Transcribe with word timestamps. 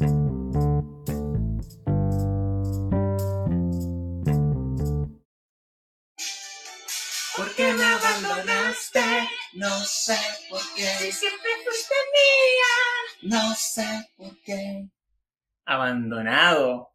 ¿Por 0.00 0.08
qué 7.54 7.72
me 7.74 7.84
abandonaste? 7.84 9.00
No 9.54 9.68
sé 9.80 10.16
por 10.48 10.62
qué. 10.74 10.84
Si 10.84 11.12
siempre 11.12 11.50
fuiste 11.64 11.94
mía. 12.14 12.72
No 13.22 13.54
sé 13.54 14.08
por 14.16 14.40
qué. 14.40 14.88
Abandonado. 15.66 16.94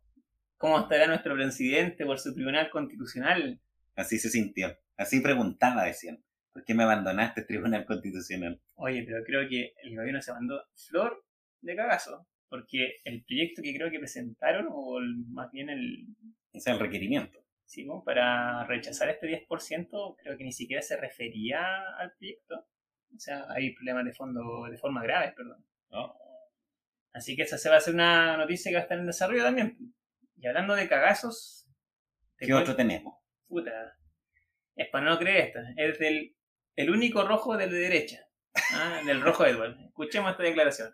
¿Cómo 0.58 0.80
estará 0.80 1.06
nuestro 1.06 1.36
presidente 1.36 2.08
por 2.08 2.18
su 2.18 2.34
tribunal 2.34 2.72
constitucional? 2.72 3.62
Así 3.96 4.18
se 4.18 4.32
sintió. 4.32 4.76
Así 4.98 5.20
preguntaba, 5.20 5.84
decían. 5.84 6.24
¿Por 6.54 6.64
qué 6.64 6.74
me 6.74 6.84
abandonaste, 6.84 7.44
Tribunal 7.44 7.86
Constitucional? 7.86 8.60
Oye, 8.76 9.04
pero 9.06 9.24
creo 9.26 9.48
que 9.48 9.76
el 9.84 9.96
gobierno 9.96 10.22
se 10.22 10.32
mandó 10.32 10.64
flor 10.74 11.24
de 11.62 11.76
cagazo. 11.76 12.26
Porque 12.56 13.02
el 13.04 13.24
proyecto 13.26 13.62
que 13.62 13.76
creo 13.76 13.92
que 13.92 14.00
presentaron, 14.00 14.68
o 14.72 14.98
el- 15.00 15.26
más 15.28 15.52
bien 15.52 15.70
el, 15.70 16.06
es 16.54 16.66
el 16.68 16.80
requerimiento. 16.80 17.40
Sí, 17.68 17.84
¿no? 17.86 18.04
para 18.04 18.64
rechazar 18.68 19.10
este 19.10 19.28
10%, 19.28 20.16
creo 20.22 20.38
que 20.38 20.44
ni 20.44 20.52
siquiera 20.52 20.82
se 20.84 20.98
refería 20.98 21.60
al 21.98 22.14
proyecto. 22.14 22.56
O 23.16 23.20
sea, 23.20 23.46
hay 23.50 23.74
problemas 23.74 24.06
de 24.06 24.14
fondo, 24.14 24.66
de 24.70 24.78
forma 24.78 25.02
grave, 25.02 25.34
perdón. 25.36 25.66
¿no? 25.90 26.16
Así 27.14 27.36
que 27.36 27.42
esa 27.44 27.58
se 27.58 27.70
va 27.70 27.78
a 27.78 27.80
ser 27.80 27.94
una 27.96 28.38
noticia 28.38 28.70
que 28.70 28.76
va 28.76 28.82
a 28.82 28.84
estar 28.84 29.00
en 29.00 29.08
desarrollo 29.08 29.44
también. 29.44 29.78
Y 30.38 30.46
hablando 30.48 30.76
de 30.76 30.88
cagazos, 30.88 31.68
¿Qué 32.38 32.46
cuento- 32.48 32.62
otro 32.72 32.76
tenemos? 32.76 33.16
puta, 33.48 33.98
es 34.76 34.90
para 34.90 35.06
no 35.10 35.18
creer 35.18 35.48
esta, 35.48 35.64
es 35.78 35.98
del 35.98 36.36
el 36.76 36.90
único 36.92 37.24
rojo 37.26 37.56
de 37.58 37.68
derecha, 37.70 38.28
ah, 38.74 39.02
del 39.06 39.22
rojo 39.22 39.46
Edward. 39.46 39.80
Escuchemos 39.88 40.32
esta 40.32 40.44
declaración. 40.44 40.94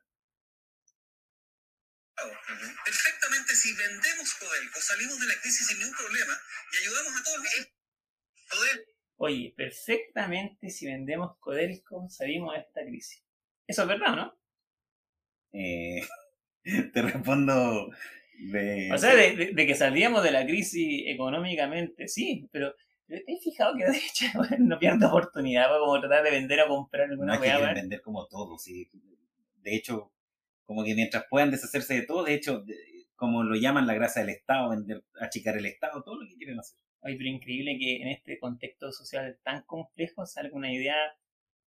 Perfectamente, 2.85 3.55
si 3.55 3.73
vendemos 3.75 4.33
Codelco, 4.35 4.79
salimos 4.81 5.19
de 5.19 5.27
la 5.27 5.33
crisis 5.41 5.67
sin 5.67 5.79
ningún 5.79 5.95
problema 5.95 6.33
y 6.73 6.77
ayudamos 6.83 7.19
a 7.19 7.23
todos 7.23 7.37
los... 7.37 7.67
Codelco 8.49 8.91
Oye, 9.17 9.53
perfectamente 9.55 10.69
si 10.71 10.87
vendemos 10.87 11.37
Codelco 11.39 12.09
salimos 12.09 12.53
de 12.55 12.61
esta 12.61 12.81
crisis. 12.81 13.23
Eso 13.67 13.83
es 13.83 13.87
verdad, 13.87 14.15
¿no? 14.15 14.35
Eh, 15.53 16.01
te 16.93 17.01
respondo 17.01 17.89
de... 18.39 18.89
O 18.91 18.97
sea, 18.97 19.15
de, 19.15 19.35
de- 19.35 19.51
de 19.53 19.67
que 19.67 19.75
salíamos 19.75 20.23
de 20.23 20.31
la 20.31 20.45
crisis 20.45 21.03
económicamente, 21.05 22.07
sí, 22.07 22.47
pero, 22.51 22.73
¿te 23.07 23.17
has 23.17 23.43
fijado 23.43 23.75
que 23.77 23.85
derecha 23.85 24.31
weón, 24.35 24.67
no 24.67 24.79
pierde 24.79 25.05
oportunidad 25.05 25.67
para 25.67 25.79
como 25.79 25.99
tratar 25.99 26.23
de 26.23 26.31
vender 26.31 26.61
o 26.61 26.67
comprar 26.67 27.07
no 27.07 27.13
alguna 27.13 27.35
es 27.35 27.41
que 27.41 27.73
vender 27.75 28.01
como 28.01 28.27
todo, 28.27 28.57
sí. 28.57 28.89
De 29.57 29.75
hecho, 29.75 30.10
como 30.71 30.85
que 30.85 30.95
mientras 30.95 31.25
puedan 31.29 31.51
deshacerse 31.51 31.95
de 31.95 32.05
todo, 32.05 32.23
de 32.23 32.33
hecho, 32.33 32.61
de- 32.61 32.77
como 33.15 33.43
lo 33.43 33.55
llaman 33.55 33.85
la 33.87 33.93
grasa 33.93 34.21
del 34.21 34.29
Estado, 34.29 34.69
vender, 34.69 35.03
achicar 35.19 35.57
el 35.57 35.65
Estado, 35.65 36.01
todo 36.01 36.15
lo 36.21 36.27
que 36.29 36.37
quieren 36.37 36.57
hacer. 36.59 36.79
Oye, 37.01 37.17
pero 37.17 37.29
increíble 37.29 37.77
que 37.77 37.97
en 38.01 38.07
este 38.07 38.39
contexto 38.39 38.89
social 38.93 39.37
tan 39.43 39.63
complejo 39.63 40.25
salga 40.25 40.55
una 40.55 40.71
idea, 40.71 40.95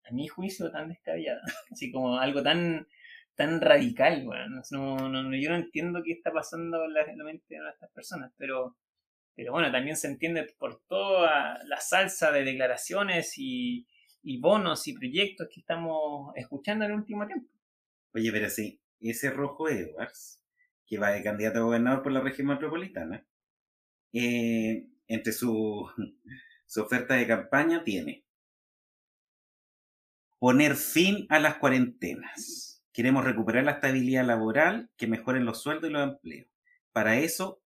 a 0.05 0.13
mi 0.13 0.27
juicio, 0.27 0.71
tan 0.73 0.89
descabellada. 0.89 1.43
Así 1.71 1.93
como 1.93 2.19
algo 2.19 2.43
tan 2.43 2.87
tan 3.35 3.61
radical, 3.61 4.27
weón. 4.27 4.63
No, 4.71 4.97
no, 4.97 5.23
no, 5.23 5.37
yo 5.37 5.51
no 5.51 5.57
entiendo 5.57 6.03
qué 6.03 6.13
está 6.13 6.33
pasando 6.33 6.85
en 6.85 6.95
la, 6.95 7.03
en 7.03 7.19
la 7.19 7.25
mente 7.25 7.45
de 7.51 7.69
estas 7.69 7.91
personas, 7.91 8.33
pero, 8.39 8.77
pero 9.35 9.53
bueno, 9.53 9.71
también 9.71 9.97
se 9.97 10.07
entiende 10.09 10.47
por 10.59 10.83
toda 10.89 11.59
la 11.67 11.81
salsa 11.81 12.33
de 12.33 12.45
declaraciones 12.45 13.35
y, 13.37 13.87
y 14.23 14.41
bonos 14.41 14.89
y 14.89 14.95
proyectos 14.95 15.49
que 15.53 15.61
estamos 15.61 16.33
escuchando 16.37 16.85
en 16.85 16.93
el 16.93 16.97
último 16.99 17.27
tiempo. 17.27 17.49
Oye, 18.15 18.31
pero 18.33 18.49
sí, 18.49 18.81
ese 19.00 19.31
Rojo 19.31 19.69
Edwards, 19.69 20.42
que 20.87 20.98
va 20.98 21.11
de 21.11 21.23
candidato 21.23 21.59
a 21.61 21.62
gobernador 21.62 22.03
por 22.03 22.12
la 22.12 22.20
región 22.20 22.48
metropolitana, 22.48 23.27
eh, 24.12 24.86
entre 25.09 25.33
su, 25.33 25.89
su 26.67 26.83
oferta 26.83 27.14
de 27.14 27.27
campaña 27.27 27.84
tiene 27.84 28.24
poner 30.39 30.74
fin 30.77 31.27
a 31.30 31.39
las 31.39 31.57
cuarentenas. 31.57 32.83
Queremos 32.92 33.24
recuperar 33.24 33.64
la 33.64 33.73
estabilidad 33.73 34.24
laboral, 34.24 34.91
que 34.96 35.07
mejoren 35.07 35.45
los 35.45 35.63
sueldos 35.63 35.90
y 35.90 35.92
los 35.92 36.02
empleos. 36.02 36.48
Para 36.92 37.17
eso 37.19 37.63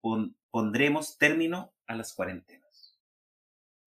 pon- 0.00 0.36
pondremos 0.50 1.16
término 1.16 1.72
a 1.86 1.94
las 1.94 2.12
cuarentenas. 2.14 2.98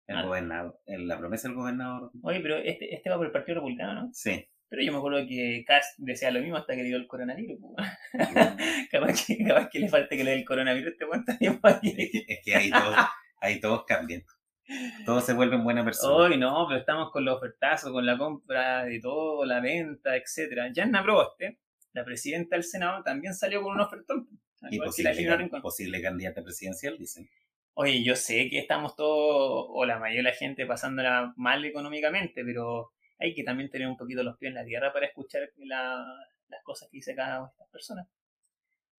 El 0.07 0.17
Ah. 0.17 0.23
gobernador, 0.25 0.79
la 0.85 1.17
promesa 1.17 1.47
del 1.47 1.55
gobernador. 1.57 2.11
Oye, 2.23 2.39
pero 2.41 2.57
este, 2.57 2.93
este 2.93 3.09
va 3.09 3.17
por 3.17 3.25
el 3.27 3.31
Partido 3.31 3.55
Republicano, 3.55 3.93
¿no? 3.93 4.09
Sí. 4.13 4.47
Pero 4.75 4.87
yo 4.87 4.91
me 4.91 4.97
acuerdo 4.97 5.25
que 5.25 5.63
Cast 5.65 5.97
decía 5.99 6.31
lo 6.31 6.41
mismo 6.41 6.57
hasta 6.57 6.75
que 6.75 6.83
dio 6.83 6.97
el 6.97 7.07
coronavirus. 7.07 7.59
capaz, 8.91 9.25
que, 9.25 9.41
capaz 9.45 9.69
que 9.69 9.79
le 9.79 9.87
falte 9.87 10.17
que 10.17 10.23
le 10.25 10.31
dé 10.31 10.37
el 10.39 10.43
coronavirus 10.43 10.91
este 10.91 11.05
buen 11.05 11.23
Es 11.29 12.11
que, 12.11 12.25
es 12.27 12.39
que 12.43 12.55
ahí, 12.55 12.69
todos, 12.69 12.97
ahí 13.39 13.59
todos 13.61 13.85
cambian. 13.85 14.25
Todos 15.05 15.25
se 15.25 15.31
vuelven 15.31 15.63
buenas 15.63 15.85
personas. 15.85 16.17
Hoy 16.17 16.37
no, 16.37 16.65
pero 16.67 16.81
estamos 16.81 17.09
con 17.13 17.23
los 17.23 17.37
ofertazos, 17.37 17.93
con 17.93 18.05
la 18.05 18.17
compra 18.17 18.83
de 18.83 18.99
todo, 18.99 19.45
la 19.45 19.61
venta, 19.61 20.17
etcétera. 20.17 20.69
Yanna 20.73 21.03
Proboste, 21.03 21.59
la 21.93 22.03
presidenta 22.03 22.57
del 22.57 22.65
Senado, 22.65 23.01
también 23.01 23.33
salió 23.33 23.61
con 23.61 23.75
un 23.75 23.79
ofertón. 23.79 24.27
y 24.69 24.77
posible, 24.77 25.37
Rincón. 25.37 25.61
posible 25.61 26.01
candidata 26.01 26.43
presidencial, 26.43 26.97
dicen. 26.97 27.29
Oye, 27.75 28.03
yo 28.03 28.17
sé 28.17 28.49
que 28.49 28.59
estamos 28.59 28.97
todos, 28.97 29.67
o 29.69 29.85
la 29.85 29.99
mayoría 29.99 30.19
de 30.19 30.31
la 30.31 30.35
gente, 30.35 30.65
pasándola 30.65 31.33
mal 31.37 31.63
económicamente, 31.63 32.43
pero 32.43 32.91
hay 33.19 33.33
que 33.33 33.43
también 33.43 33.69
tener 33.69 33.87
un 33.87 33.97
poquito 33.97 34.23
los 34.23 34.37
pies 34.37 34.49
en 34.49 34.55
la 34.55 34.65
tierra 34.65 34.91
para 34.93 35.07
escuchar 35.07 35.49
la- 35.57 36.27
las 36.47 36.63
cosas 36.63 36.89
que 36.89 36.97
dice 36.97 37.15
cada 37.15 37.39
una 37.39 37.47
de 37.47 37.51
estas 37.53 37.69
personas. 37.69 38.07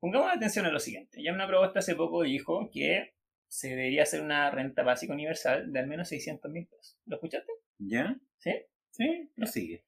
Pongamos 0.00 0.31
atención 0.34 0.66
a 0.66 0.71
lo 0.71 0.78
siguiente. 0.81 1.22
Ya 1.22 1.32
una 1.32 1.47
propuesta 1.47 1.78
hace 1.78 1.94
poco 1.94 2.22
dijo 2.22 2.69
que 2.72 3.15
se 3.49 3.69
debería 3.71 4.03
hacer 4.03 4.21
una 4.21 4.50
renta 4.50 4.82
básica 4.82 5.12
universal 5.12 5.72
de 5.72 5.78
al 5.78 5.87
menos 5.87 6.09
600 6.09 6.50
mil 6.50 6.66
pesos. 6.66 6.99
¿Lo 7.06 7.16
escuchaste? 7.16 7.53
¿Ya? 7.78 8.16
¿Sí? 8.38 8.53
Sí, 8.91 9.31
lo 9.37 9.47
sigue. 9.47 9.84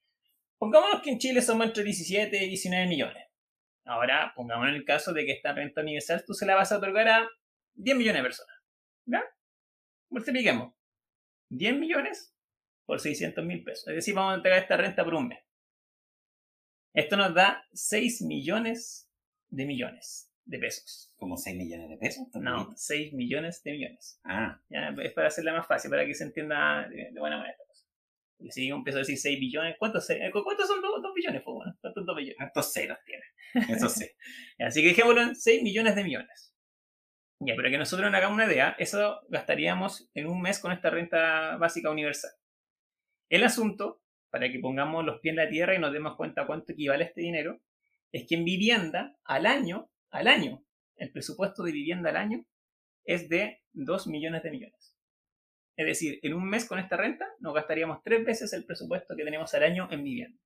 Pongámonos 0.59 1.03
que 1.03 1.11
en 1.11 1.19
Chile 1.19 1.41
somos 1.43 1.67
entre 1.67 1.85
17 1.85 2.45
y 2.45 2.49
19 2.49 2.87
millones. 2.87 3.27
Ahora, 3.85 4.33
pongámonos 4.35 4.75
el 4.75 4.85
caso 4.85 5.13
de 5.13 5.25
que 5.25 5.33
esta 5.33 5.53
renta 5.53 5.81
universal 5.81 6.23
tú 6.27 6.35
se 6.35 6.47
la 6.47 6.55
vas 6.55 6.73
a 6.73 6.79
otorgar 6.79 7.09
a 7.09 7.29
10 7.75 7.97
millones 7.97 8.21
de 8.21 8.27
personas. 8.29 8.57
¿Ya? 9.07 9.25
Multipliquemos. 10.11 10.75
10 11.51 11.77
millones 11.77 12.35
por 12.89 13.01
600 13.01 13.45
mil 13.45 13.63
pesos. 13.63 13.87
Es 13.89 13.97
decir, 13.97 14.15
vamos 14.15 14.33
a 14.33 14.37
entregar 14.37 14.63
esta 14.63 14.79
renta 14.79 15.05
por 15.05 15.15
un 15.15 15.29
mes. 15.29 15.41
Esto 16.95 17.19
nos 17.19 17.35
da 17.35 17.63
6 17.75 18.23
millones 18.23 19.11
de 19.51 19.67
millones 19.67 20.33
de 20.47 20.59
pesos. 20.59 21.13
Como 21.19 21.37
6 21.37 21.55
millones 21.55 21.91
de 21.91 21.99
pesos. 21.99 22.27
No, 22.33 22.57
poquito. 22.57 22.73
6 22.79 23.13
millones 23.13 23.63
de 23.63 23.73
millones. 23.73 24.19
Ah, 24.25 24.59
Ya, 24.71 24.89
es 25.03 25.13
para 25.13 25.29
hacerla 25.29 25.53
más 25.53 25.67
fácil, 25.67 25.91
para 25.91 26.07
que 26.07 26.15
se 26.15 26.25
entienda 26.25 26.89
de, 26.89 27.11
de 27.13 27.21
buena 27.21 27.37
manera. 27.37 27.59
Porque 28.39 28.53
si 28.53 28.67
yo 28.67 28.77
empiezo 28.77 28.97
a 28.97 29.01
decir 29.01 29.19
6 29.19 29.39
billones, 29.39 29.77
¿cuántos, 29.79 30.09
eh, 30.09 30.31
¿cuántos 30.33 30.67
son 30.67 30.81
2 30.81 31.15
billones? 31.15 31.43
Pues 31.45 31.55
bueno, 31.57 31.77
¿cuántos 31.83 32.07
2 32.07 32.17
billones? 32.17 32.41
hartos 32.41 32.73
ceros 32.73 32.99
tiene. 33.05 33.25
Eso 33.69 33.91
sí. 33.91 34.07
Así 34.59 34.81
que 34.81 34.89
dejémoslo 34.89 35.21
en 35.21 35.37
6 35.37 35.63
millones 35.63 35.95
de 35.95 36.05
millones. 36.05 36.55
Ya, 37.41 37.53
pero 37.55 37.69
que 37.69 37.77
nosotros 37.77 38.11
nos 38.11 38.17
hagamos 38.17 38.37
una 38.37 38.47
idea, 38.47 38.75
eso 38.79 39.21
gastaríamos 39.29 40.11
en 40.15 40.27
un 40.27 40.41
mes 40.41 40.59
con 40.59 40.73
esta 40.73 40.89
renta 40.89 41.59
básica 41.59 41.91
universal. 41.91 42.31
El 43.29 43.45
asunto, 43.45 44.01
para 44.31 44.51
que 44.51 44.59
pongamos 44.59 45.05
los 45.05 45.21
pies 45.21 45.33
en 45.33 45.37
la 45.37 45.49
tierra 45.49 45.75
y 45.75 45.79
nos 45.79 45.93
demos 45.93 46.17
cuenta 46.17 46.47
cuánto 46.47 46.73
equivale 46.73 47.05
este 47.05 47.21
dinero, 47.21 47.61
es 48.13 48.27
que 48.27 48.37
en 48.37 48.45
vivienda, 48.45 49.17
al 49.25 49.47
año, 49.47 49.91
al 50.11 50.29
año, 50.29 50.65
el 50.97 51.13
presupuesto 51.13 51.63
de 51.63 51.73
vivienda 51.73 52.11
al 52.11 52.17
año 52.17 52.45
es 53.05 53.29
de 53.29 53.63
2 53.73 54.07
millones 54.07 54.43
de 54.43 54.51
millones. 54.51 54.97
Es 55.77 55.87
decir, 55.87 56.19
en 56.23 56.35
un 56.35 56.49
mes 56.49 56.67
con 56.67 56.79
esta 56.79 56.97
renta 56.97 57.27
nos 57.39 57.55
gastaríamos 57.55 58.03
tres 58.03 58.25
veces 58.25 58.53
el 58.53 58.65
presupuesto 58.65 59.15
que 59.15 59.25
tenemos 59.25 59.55
al 59.55 59.63
año 59.63 59.89
en 59.91 60.03
vivienda. 60.03 60.39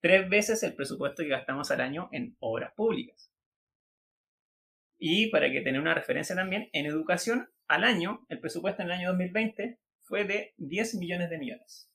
Tres 0.00 0.28
veces 0.28 0.62
el 0.64 0.74
presupuesto 0.74 1.22
que 1.22 1.28
gastamos 1.28 1.70
al 1.70 1.80
año 1.80 2.08
en 2.10 2.36
obras 2.40 2.72
públicas. 2.74 3.32
Y 4.98 5.30
para 5.30 5.50
que 5.50 5.60
tener 5.60 5.80
una 5.80 5.94
referencia 5.94 6.34
también, 6.34 6.68
en 6.72 6.86
educación, 6.86 7.50
al 7.68 7.84
año, 7.84 8.26
el 8.28 8.40
presupuesto 8.40 8.82
en 8.82 8.88
el 8.88 8.98
año 8.98 9.08
2020 9.10 9.78
fue 10.12 10.26
de 10.26 10.52
10 10.58 10.96
millones 10.96 11.30
de 11.30 11.38
millones. 11.38 11.90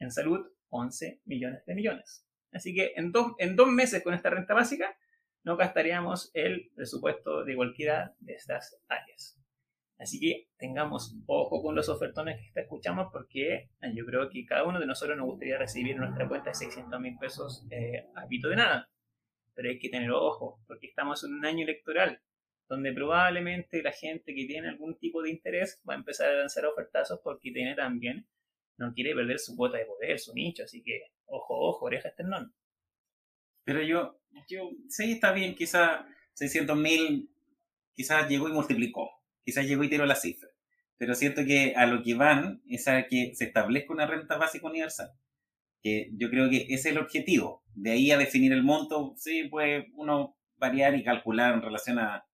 En 0.00 0.10
salud, 0.10 0.44
11 0.70 1.20
millones 1.24 1.64
de 1.66 1.74
millones. 1.76 2.26
Así 2.50 2.74
que 2.74 2.94
en 2.96 3.12
dos, 3.12 3.34
en 3.38 3.54
dos 3.54 3.68
meses 3.68 4.02
con 4.02 4.12
esta 4.12 4.28
renta 4.28 4.54
básica, 4.54 4.98
no 5.44 5.56
gastaríamos 5.56 6.32
el 6.34 6.72
presupuesto 6.74 7.44
de 7.44 7.54
cualquiera 7.54 8.12
de 8.18 8.32
estas 8.32 8.82
áreas. 8.88 9.40
Así 10.00 10.18
que 10.18 10.48
tengamos 10.56 11.14
ojo 11.26 11.62
con 11.62 11.76
los 11.76 11.88
ofertones 11.88 12.40
que 12.52 12.60
escuchamos 12.60 13.06
porque 13.12 13.70
yo 13.94 14.04
creo 14.04 14.28
que 14.30 14.44
cada 14.44 14.64
uno 14.64 14.80
de 14.80 14.86
nosotros 14.86 15.16
nos 15.16 15.26
gustaría 15.26 15.58
recibir 15.58 15.96
nuestra 15.96 16.26
cuenta 16.26 16.52
600 16.52 17.00
mil 17.00 17.16
pesos 17.18 17.64
eh, 17.70 18.08
a 18.16 18.26
pito 18.26 18.48
de 18.48 18.56
nada. 18.56 18.90
Pero 19.54 19.68
hay 19.68 19.78
que 19.78 19.90
tener 19.90 20.10
ojo 20.10 20.60
porque 20.66 20.88
estamos 20.88 21.22
en 21.22 21.34
un 21.34 21.46
año 21.46 21.62
electoral 21.62 22.20
donde 22.68 22.92
probablemente 22.92 23.82
la 23.82 23.92
gente 23.92 24.34
que 24.34 24.44
tiene 24.44 24.68
algún 24.68 24.98
tipo 24.98 25.22
de 25.22 25.30
interés 25.30 25.80
va 25.88 25.94
a 25.94 25.96
empezar 25.96 26.28
a 26.28 26.38
lanzar 26.40 26.66
ofertazos 26.66 27.20
porque 27.24 27.50
tiene 27.50 27.74
también, 27.74 28.26
no 28.76 28.92
quiere 28.92 29.14
perder 29.14 29.38
su 29.38 29.56
cuota 29.56 29.78
de 29.78 29.86
poder, 29.86 30.18
su 30.18 30.34
nicho. 30.34 30.64
Así 30.64 30.82
que 30.82 31.02
ojo, 31.26 31.58
ojo, 31.58 31.86
oreja 31.86 32.08
esternón. 32.08 32.54
Pero 33.64 33.82
yo, 33.82 34.20
Yo, 34.48 34.70
sí, 34.88 35.12
está 35.12 35.32
bien, 35.32 35.54
quizás 35.54 36.04
600 36.34 36.76
mil, 36.76 37.30
quizás 37.94 38.28
llegó 38.28 38.48
y 38.48 38.52
multiplicó, 38.52 39.10
quizás 39.44 39.66
llegó 39.66 39.84
y 39.84 39.90
tiró 39.90 40.06
la 40.06 40.14
cifra. 40.14 40.48
Pero 40.96 41.14
siento 41.14 41.44
que 41.44 41.74
a 41.76 41.86
lo 41.86 42.02
que 42.02 42.14
van 42.14 42.62
es 42.68 42.88
a 42.88 43.06
que 43.06 43.32
se 43.34 43.44
establezca 43.44 43.92
una 43.92 44.06
renta 44.06 44.36
básica 44.36 44.66
universal. 44.66 45.10
Que 45.82 46.10
yo 46.12 46.28
creo 46.28 46.50
que 46.50 46.62
ese 46.62 46.74
es 46.74 46.86
el 46.86 46.98
objetivo. 46.98 47.62
De 47.74 47.92
ahí 47.92 48.10
a 48.10 48.18
definir 48.18 48.52
el 48.52 48.64
monto, 48.64 49.14
sí, 49.16 49.44
puede 49.48 49.92
uno 49.94 50.36
variar 50.56 50.96
y 50.96 51.04
calcular 51.04 51.54
en 51.54 51.62
relación 51.62 52.00
a, 52.00 52.27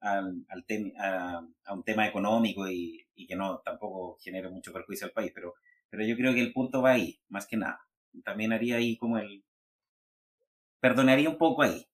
al, 0.00 0.44
al 0.48 0.66
tem- 0.66 0.94
a, 0.98 1.46
a 1.64 1.74
un 1.74 1.82
tema 1.84 2.06
económico 2.06 2.68
y, 2.68 3.06
y 3.14 3.26
que 3.26 3.36
no 3.36 3.58
tampoco 3.60 4.16
genere 4.20 4.48
mucho 4.48 4.72
perjuicio 4.72 5.06
al 5.06 5.12
país. 5.12 5.32
Pero, 5.34 5.54
pero 5.90 6.04
yo 6.04 6.16
creo 6.16 6.34
que 6.34 6.40
el 6.40 6.52
punto 6.52 6.82
va 6.82 6.92
ahí, 6.92 7.20
más 7.28 7.46
que 7.46 7.56
nada. 7.56 7.80
También 8.24 8.52
haría 8.52 8.76
ahí 8.76 8.96
como 8.96 9.18
el... 9.18 9.44
Perdonaría 10.80 11.28
un 11.28 11.38
poco 11.38 11.62
ahí. 11.62 11.86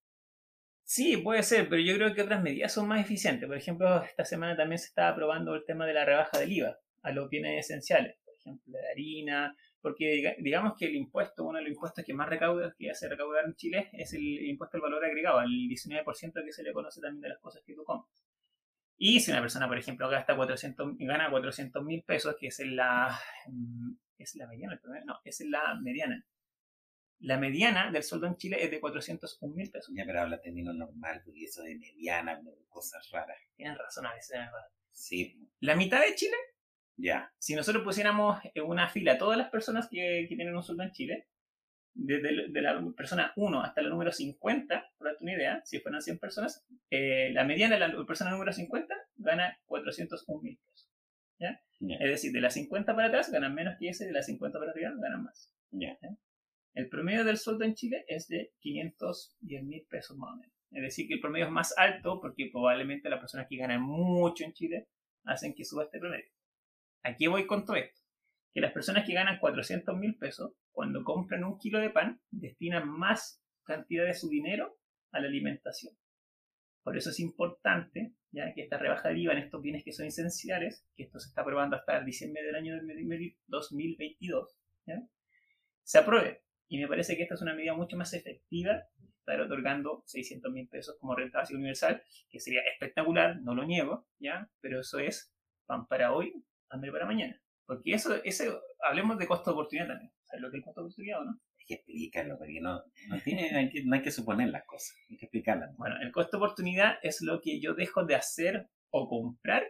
Sí, 0.84 1.16
puede 1.16 1.42
ser, 1.42 1.68
pero 1.68 1.80
yo 1.80 1.94
creo 1.96 2.14
que 2.14 2.22
otras 2.22 2.42
medidas 2.42 2.72
son 2.72 2.86
más 2.86 3.00
eficientes. 3.00 3.46
Por 3.48 3.56
ejemplo, 3.56 4.02
esta 4.04 4.24
semana 4.24 4.56
también 4.56 4.78
se 4.78 4.88
está 4.88 5.08
aprobando 5.08 5.54
el 5.54 5.64
tema 5.64 5.86
de 5.86 5.94
la 5.94 6.04
rebaja 6.04 6.38
del 6.38 6.52
IVA 6.52 6.78
a 7.02 7.12
los 7.12 7.28
bienes 7.30 7.64
esenciales, 7.64 8.16
por 8.24 8.34
ejemplo, 8.34 8.72
la 8.72 8.90
harina, 8.90 9.56
porque 9.84 10.14
diga- 10.14 10.36
digamos 10.38 10.72
que 10.78 10.86
el 10.86 10.96
impuesto, 10.96 11.44
uno 11.44 11.58
de 11.58 11.64
los 11.64 11.74
impuestos 11.74 12.02
que 12.06 12.14
más 12.14 12.26
recauda, 12.26 12.74
que 12.76 12.90
hace 12.90 13.06
recaudar 13.06 13.44
en 13.44 13.54
Chile, 13.54 13.90
es 13.92 14.14
el 14.14 14.22
impuesto 14.46 14.78
al 14.78 14.80
valor 14.80 15.04
agregado, 15.04 15.42
el 15.42 15.68
19% 15.68 16.42
que 16.42 16.52
se 16.52 16.62
le 16.62 16.72
conoce 16.72 17.02
también 17.02 17.20
de 17.20 17.28
las 17.28 17.38
cosas 17.38 17.62
que 17.66 17.74
tú 17.74 17.84
compras. 17.84 18.24
Y 18.96 19.20
si 19.20 19.30
una 19.30 19.42
persona, 19.42 19.68
por 19.68 19.76
ejemplo, 19.76 20.08
gasta 20.08 20.34
400, 20.34 20.96
gana 21.00 21.28
400 21.30 21.84
mil 21.84 22.02
pesos, 22.02 22.34
que 22.40 22.46
es 22.46 22.58
en 22.60 22.76
la, 22.76 23.14
mm, 23.46 23.92
es 24.16 24.34
la 24.36 24.46
mediana, 24.46 24.80
no, 25.04 25.18
es 25.22 25.40
en 25.42 25.50
la 25.50 25.74
mediana. 25.82 26.24
La 27.18 27.36
mediana 27.38 27.90
del 27.92 28.02
sueldo 28.02 28.26
en 28.26 28.36
Chile 28.36 28.56
es 28.64 28.70
de 28.70 28.80
401 28.80 29.54
mil 29.54 29.70
pesos. 29.70 29.92
Ya, 29.94 30.04
pero 30.06 30.22
habla 30.22 30.40
término 30.40 30.72
normal, 30.72 31.20
porque 31.24 31.44
eso 31.44 31.62
de 31.62 31.76
mediana, 31.76 32.40
cosas 32.68 33.06
raras. 33.12 33.36
Tienes 33.54 33.76
razón, 33.76 34.06
a 34.06 34.14
veces 34.14 34.30
es 34.30 34.40
verdad. 34.40 34.68
Sí, 34.92 35.38
La 35.60 35.76
mitad 35.76 36.00
de 36.00 36.14
Chile, 36.14 36.36
ya. 36.96 37.32
si 37.38 37.54
nosotros 37.54 37.84
pusiéramos 37.84 38.38
en 38.54 38.64
una 38.64 38.88
fila 38.88 39.18
todas 39.18 39.38
las 39.38 39.50
personas 39.50 39.88
que, 39.88 40.26
que 40.28 40.36
tienen 40.36 40.56
un 40.56 40.62
sueldo 40.62 40.82
en 40.82 40.92
Chile, 40.92 41.28
desde 41.94 42.48
de 42.48 42.62
la 42.62 42.82
persona 42.96 43.32
1 43.36 43.62
hasta 43.62 43.82
la 43.82 43.88
número 43.88 44.12
50, 44.12 44.92
por 44.98 45.06
darte 45.06 45.22
una 45.22 45.34
idea, 45.34 45.62
si 45.64 45.78
fueran 45.78 46.02
100 46.02 46.18
personas, 46.18 46.64
eh, 46.90 47.30
la 47.32 47.44
mediana 47.44 47.74
de 47.74 47.80
la 47.80 48.04
persona 48.04 48.32
número 48.32 48.52
50 48.52 48.94
gana 49.16 49.58
401 49.66 50.42
mil 50.42 50.58
pesos. 50.58 50.90
¿ya? 51.38 51.60
Ya. 51.80 51.96
Es 51.96 52.10
decir, 52.10 52.32
de 52.32 52.40
las 52.40 52.54
50 52.54 52.94
para 52.94 53.08
atrás 53.08 53.30
ganan 53.30 53.54
menos 53.54 53.76
que 53.78 53.88
ese, 53.88 54.06
de 54.06 54.12
las 54.12 54.26
50 54.26 54.58
para 54.58 54.72
arriba 54.72 54.92
ganan 55.00 55.22
más. 55.22 55.52
Ya. 55.70 55.96
El 56.74 56.88
promedio 56.88 57.24
del 57.24 57.38
sueldo 57.38 57.64
en 57.64 57.74
Chile 57.74 58.04
es 58.08 58.26
de 58.28 58.52
510 58.58 59.64
mil 59.64 59.86
pesos 59.88 60.16
más 60.16 60.32
o 60.32 60.36
menos. 60.36 60.54
Es 60.72 60.82
decir, 60.82 61.06
que 61.06 61.14
el 61.14 61.20
promedio 61.20 61.46
es 61.46 61.52
más 61.52 61.72
alto 61.78 62.20
porque 62.20 62.48
probablemente 62.50 63.08
las 63.08 63.20
personas 63.20 63.46
que 63.48 63.56
ganan 63.56 63.80
mucho 63.80 64.44
en 64.44 64.52
Chile 64.52 64.88
hacen 65.24 65.54
que 65.54 65.64
suba 65.64 65.84
este 65.84 66.00
promedio. 66.00 66.26
Aquí 67.04 67.28
voy 67.28 67.46
con 67.46 67.64
todo 67.64 67.76
esto. 67.76 68.00
Que 68.52 68.60
las 68.60 68.72
personas 68.72 69.06
que 69.06 69.14
ganan 69.14 69.38
400 69.38 69.96
mil 69.96 70.16
pesos, 70.16 70.52
cuando 70.72 71.04
compran 71.04 71.44
un 71.44 71.58
kilo 71.58 71.78
de 71.78 71.90
pan, 71.90 72.20
destinan 72.30 72.88
más 72.88 73.40
cantidad 73.62 74.04
de 74.04 74.14
su 74.14 74.28
dinero 74.28 74.76
a 75.12 75.20
la 75.20 75.28
alimentación. 75.28 75.94
Por 76.82 76.96
eso 76.96 77.10
es 77.10 77.20
importante 77.20 78.14
ya 78.30 78.52
que 78.52 78.62
esta 78.62 78.78
rebaja 78.78 79.10
de 79.10 79.18
IVA 79.18 79.32
en 79.34 79.38
estos 79.38 79.62
bienes 79.62 79.84
que 79.84 79.92
son 79.92 80.06
esenciales, 80.06 80.84
que 80.96 81.04
esto 81.04 81.20
se 81.20 81.28
está 81.28 81.42
aprobando 81.42 81.76
hasta 81.76 81.98
el 81.98 82.04
diciembre 82.04 82.42
del 82.42 82.56
año 82.56 82.74
2022, 83.46 84.58
¿ya? 84.86 85.00
se 85.84 85.98
apruebe. 85.98 86.42
Y 86.68 86.78
me 86.78 86.88
parece 86.88 87.16
que 87.16 87.22
esta 87.22 87.34
es 87.34 87.42
una 87.42 87.54
medida 87.54 87.74
mucho 87.74 87.96
más 87.96 88.12
efectiva 88.12 88.82
estar 89.18 89.40
otorgando 89.40 90.02
600 90.06 90.52
mil 90.52 90.68
pesos 90.68 90.96
como 90.98 91.14
renta 91.14 91.38
básica 91.38 91.58
universal, 91.58 92.02
que 92.28 92.40
sería 92.40 92.60
espectacular, 92.72 93.40
no 93.40 93.54
lo 93.54 93.64
niego, 93.64 94.06
¿ya? 94.18 94.50
Pero 94.60 94.80
eso 94.80 94.98
es 94.98 95.32
pan 95.66 95.86
para 95.86 96.12
hoy, 96.12 96.44
hambre 96.74 96.92
para 96.92 97.06
mañana. 97.06 97.40
Porque 97.66 97.94
eso, 97.94 98.14
eso 98.24 98.60
hablemos 98.86 99.18
de 99.18 99.26
costo 99.26 99.50
de 99.50 99.54
oportunidad 99.54 99.88
también. 99.88 100.12
¿Sabes 100.24 100.42
lo 100.42 100.50
que 100.50 100.58
es 100.58 100.60
el 100.60 100.64
costo 100.64 100.80
de 100.80 100.84
oportunidad 100.86 101.20
o 101.20 101.24
no? 101.24 101.40
Hay 101.58 101.66
que 101.66 101.74
explicarlo, 101.74 102.36
porque 102.36 102.60
no, 102.60 102.82
no, 103.08 103.20
tiene, 103.24 103.56
hay 103.56 103.70
que, 103.70 103.84
no 103.84 103.94
hay 103.94 104.02
que 104.02 104.10
suponer 104.10 104.50
las 104.50 104.64
cosas, 104.66 104.94
hay 105.08 105.16
que 105.16 105.26
explicarlas. 105.26 105.74
Bueno, 105.76 105.96
el 106.02 106.12
costo 106.12 106.36
de 106.36 106.44
oportunidad 106.44 106.96
es 107.02 107.22
lo 107.22 107.40
que 107.40 107.60
yo 107.60 107.74
dejo 107.74 108.04
de 108.04 108.16
hacer 108.16 108.68
o 108.90 109.08
comprar 109.08 109.64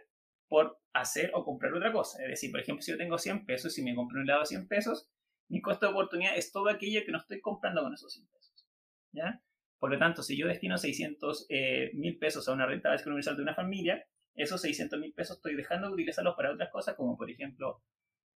por 0.47 0.79
hacer 0.93 1.31
o 1.33 1.45
comprar 1.45 1.73
otra 1.73 1.91
cosa. 1.91 2.21
Es 2.23 2.29
decir, 2.29 2.51
por 2.51 2.59
ejemplo, 2.59 2.81
si 2.81 2.91
yo 2.91 2.97
tengo 2.97 3.17
100 3.17 3.45
pesos 3.45 3.77
y 3.77 3.83
me 3.83 3.95
compro 3.95 4.17
un 4.17 4.23
helado 4.23 4.41
a 4.41 4.45
100 4.45 4.67
pesos, 4.67 5.09
mi 5.47 5.61
costo 5.61 5.85
de 5.85 5.93
oportunidad 5.93 6.37
es 6.37 6.51
todo 6.51 6.69
aquello 6.69 7.01
que 7.05 7.11
no 7.11 7.19
estoy 7.19 7.39
comprando 7.39 7.81
con 7.81 7.93
esos 7.93 8.11
100 8.11 8.27
pesos. 8.27 8.67
¿ya? 9.13 9.41
Por 9.79 9.91
lo 9.91 9.99
tanto, 9.99 10.21
si 10.23 10.37
yo 10.37 10.47
destino 10.47 10.77
600 10.77 11.47
mil 11.93 12.17
pesos 12.17 12.47
a 12.47 12.53
una 12.53 12.65
renta 12.65 12.89
básica 12.89 13.09
universal 13.09 13.37
de 13.37 13.43
una 13.43 13.55
familia, 13.55 14.05
esos 14.35 14.61
600 14.61 14.99
mil 14.99 15.13
pesos 15.13 15.37
estoy 15.37 15.55
dejando 15.55 15.87
de 15.87 15.93
utilizarlos 15.93 16.35
para 16.35 16.51
otras 16.51 16.69
cosas, 16.71 16.95
como 16.95 17.17
por 17.17 17.29
ejemplo 17.29 17.81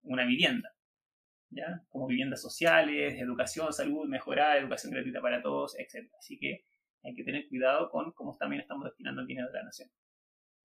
una 0.02 0.24
vivienda. 0.24 0.72
¿ya? 1.50 1.82
Como 1.88 2.06
viviendas 2.06 2.42
sociales, 2.42 3.18
educación, 3.20 3.72
salud 3.72 4.06
mejorada, 4.08 4.58
educación 4.58 4.92
gratuita 4.92 5.20
para 5.20 5.40
todos, 5.42 5.78
etc. 5.78 6.10
Así 6.18 6.38
que 6.38 6.64
hay 7.02 7.14
que 7.14 7.24
tener 7.24 7.48
cuidado 7.48 7.90
con 7.90 8.12
cómo 8.12 8.36
también 8.36 8.60
estamos 8.62 8.84
destinando 8.84 9.22
el 9.22 9.26
dinero 9.26 9.48
de 9.48 9.54
la 9.58 9.64
nación. 9.64 9.90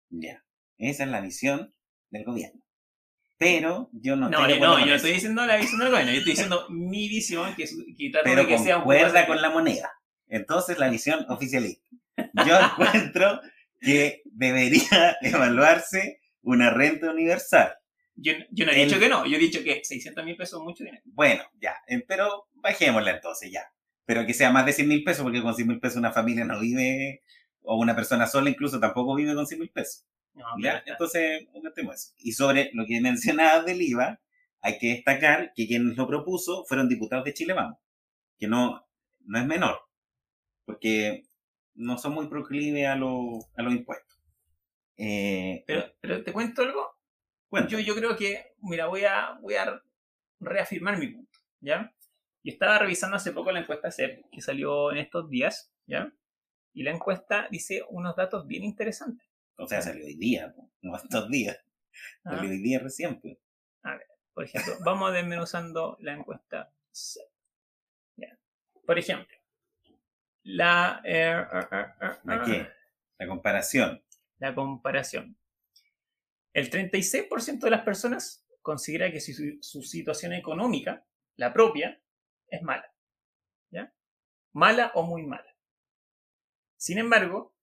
Ya. 0.09 0.43
Esa 0.79 1.05
es 1.05 1.11
la 1.11 1.21
visión 1.21 1.75
del 2.11 2.25
gobierno. 2.25 2.63
Pero 3.39 3.89
yo 3.93 4.17
no, 4.17 4.29
No, 4.29 4.41
estoy 4.47 4.61
no, 4.61 4.79
yo 4.81 4.87
no 4.87 4.95
estoy 4.95 5.13
diciendo 5.13 5.47
la 5.47 5.57
visión 5.57 5.81
del 5.81 5.91
gobierno, 5.91 6.13
yo 6.13 6.19
estoy 6.19 6.33
diciendo 6.33 6.67
mi 6.71 7.09
visión, 7.09 7.55
que, 7.55 7.63
es- 7.65 7.77
que 7.97 8.11
trato 8.11 8.25
Pero 8.25 8.43
de 8.43 8.49
que 8.49 8.59
sea 8.59 8.79
un 8.79 8.87
más- 8.87 9.27
con 9.27 9.41
la 9.41 9.51
moneda. 9.51 9.91
Entonces 10.29 10.79
la 10.79 10.89
visión 10.91 11.25
oficialista. 11.29 11.85
Yo 12.47 12.59
encuentro 13.15 13.41
que 13.81 14.23
debería 14.27 15.17
evaluarse 15.23 16.21
una 16.43 16.71
renta 16.71 17.11
universal. 17.11 17.75
Yo, 18.15 18.35
yo 18.51 18.67
no 18.67 18.73
he 18.73 18.85
dicho 18.85 18.99
que 18.99 19.09
no, 19.09 19.27
yo 19.27 19.37
he 19.37 19.41
dicho 19.41 19.63
que 19.65 19.83
600 19.83 20.25
mil 20.25 20.37
pesos 20.37 20.61
es 20.61 20.65
mucho 20.65 20.85
dinero. 20.85 21.03
Bueno, 21.07 21.43
ya, 21.61 21.77
eh, 21.89 22.05
pero 22.07 22.49
bajémosla 22.55 23.13
entonces, 23.13 23.51
ya. 23.51 23.63
Pero 24.05 24.27
que 24.27 24.35
sea 24.35 24.51
más 24.51 24.67
de 24.67 24.73
100 24.73 24.89
mil 24.89 25.05
pesos, 25.05 25.23
porque 25.23 25.43
con 25.43 25.55
100 25.55 25.69
mil 25.69 25.81
pesos 25.81 25.97
una 25.97 26.13
familia 26.13 26.45
no 26.45 26.61
vive, 26.61 27.23
o 27.63 27.77
una 27.77 27.95
persona 27.95 28.27
sola 28.27 28.51
incluso 28.51 28.79
tampoco 28.79 29.15
vive 29.15 29.35
con 29.35 29.47
100 29.47 29.61
mil 29.61 29.71
pesos. 29.71 30.05
No, 30.35 30.45
¿ya? 30.63 30.83
Entonces, 30.87 31.47
eso. 31.55 32.13
Y 32.19 32.33
sobre 32.33 32.71
lo 32.75 32.87
que 32.87 33.01
mencionabas 33.01 33.65
del 33.65 33.83
IVA, 33.83 34.21
hay 34.61 34.79
que 34.79 34.89
destacar 34.89 35.53
que 35.55 35.67
quienes 35.67 35.97
lo 35.97 36.07
propuso 36.07 36.65
fueron 36.67 36.89
diputados 36.89 37.25
de 37.25 37.35
Chile 37.35 37.55
Vamos, 37.55 37.79
que 38.39 38.47
no, 38.47 38.87
no 39.25 39.39
es 39.39 39.47
menor, 39.47 39.81
porque 40.65 41.25
no 41.81 41.99
son 41.99 42.13
muy 42.15 42.29
proclives 42.29 42.87
a, 42.87 42.95
lo- 42.95 43.39
a 43.57 43.63
los 43.63 43.73
impuestos. 43.75 44.19
Eh, 44.97 45.65
pero, 45.67 45.85
pero 46.01 46.23
te 46.23 46.33
cuento 46.33 46.63
algo, 46.63 46.91
bueno, 47.51 47.69
yo, 47.69 47.79
yo 47.81 47.95
creo 47.95 48.17
que, 48.17 48.55
mira, 48.63 48.87
voy 48.87 49.05
a, 49.05 49.39
voy 49.41 49.55
a 49.55 49.83
reafirmar 50.41 50.99
mi 50.99 51.09
punto, 51.09 51.39
¿ya? 51.61 51.95
Yo 52.43 52.53
estaba 52.53 52.79
revisando 52.79 53.17
hace 53.17 53.33
poco 53.33 53.51
la 53.53 53.61
encuesta 53.61 53.91
CEP 53.91 54.25
que 54.31 54.41
salió 54.41 54.93
en 54.93 54.99
estos 54.99 55.29
días, 55.31 55.73
¿ya? 55.87 56.13
Y 56.73 56.83
la 56.83 56.91
encuesta 56.93 57.49
dice 57.51 57.83
unos 57.89 58.15
datos 58.17 58.47
bien 58.47 58.63
interesantes. 58.65 59.27
o 59.57 59.67
sea, 59.67 59.83
salió 59.83 60.05
hoy 60.07 60.17
día, 60.17 60.55
no 60.83 60.97
estos 60.97 61.29
días, 61.31 61.59
¿ah? 62.25 62.37
salió 62.37 62.51
hoy 62.51 62.59
día 62.63 62.79
recién. 62.79 63.21
pues. 63.21 63.39
Por 64.33 64.45
ejemplo, 64.45 64.75
vamos 64.85 65.13
desmenuzando 65.13 65.97
la 66.01 66.13
encuesta 66.15 66.73
CEP. 66.93 67.27
¿ya? 68.17 68.39
Por 68.87 68.99
ejemplo, 68.99 69.37
la, 70.43 71.01
eh, 71.05 71.45
¿La 72.25 72.43
qué? 72.45 72.69
La 73.19 73.27
comparación. 73.27 74.03
la 74.39 74.55
comparación. 74.55 75.37
El 76.53 76.71
36% 76.71 77.61
de 77.61 77.71
las 77.71 77.83
personas 77.83 78.47
considera 78.63 79.11
que 79.13 79.21
su, 79.21 79.59
su 79.61 79.83
situación 79.83 80.33
económica, 80.33 81.07
la 81.37 81.53
propia, 81.53 82.03
es 82.49 82.63
mala. 82.63 82.93
¿Ya? 83.71 83.95
Mala 84.53 84.91
o 84.95 85.05
muy 85.05 85.25
mala. 85.25 85.55
Sin 86.77 86.99
embargo, 86.99 87.55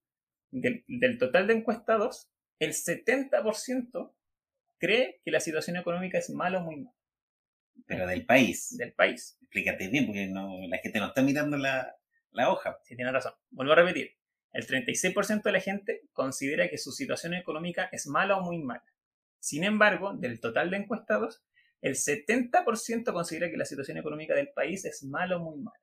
del, 0.50 0.84
del 0.86 1.18
total 1.18 1.46
de 1.48 1.54
encuestados, 1.54 2.30
el 2.58 2.72
70% 2.72 4.14
cree 4.78 5.20
que 5.24 5.30
la 5.30 5.40
situación 5.40 5.76
económica 5.76 6.18
es 6.18 6.30
mala 6.30 6.58
o 6.58 6.62
muy 6.62 6.76
mala 6.76 6.96
Pero 7.86 8.06
del 8.06 8.24
país. 8.24 8.76
del 8.78 8.92
país. 8.94 9.36
Explícate 9.42 9.88
bien, 9.88 10.06
porque 10.06 10.28
no, 10.28 10.66
la 10.68 10.78
gente 10.78 11.00
no 11.00 11.06
está 11.08 11.22
mirando 11.22 11.56
la, 11.56 11.97
la 12.32 12.50
hoja. 12.50 12.78
Si 12.84 12.96
tiene 12.96 13.12
razón. 13.12 13.32
Vuelvo 13.50 13.72
a 13.72 13.76
repetir. 13.76 14.12
El 14.52 14.66
36% 14.66 15.42
de 15.42 15.52
la 15.52 15.60
gente 15.60 16.02
considera 16.12 16.68
que 16.68 16.78
su 16.78 16.92
situación 16.92 17.34
económica 17.34 17.88
es 17.92 18.06
mala 18.06 18.38
o 18.38 18.42
muy 18.42 18.58
mala. 18.62 18.84
Sin 19.38 19.64
embargo, 19.64 20.14
del 20.14 20.40
total 20.40 20.70
de 20.70 20.78
encuestados, 20.78 21.44
el 21.80 21.94
70% 21.94 23.12
considera 23.12 23.50
que 23.50 23.56
la 23.56 23.64
situación 23.64 23.98
económica 23.98 24.34
del 24.34 24.48
país 24.48 24.84
es 24.84 25.04
mala 25.04 25.36
o 25.36 25.40
muy 25.40 25.58
mala. 25.58 25.78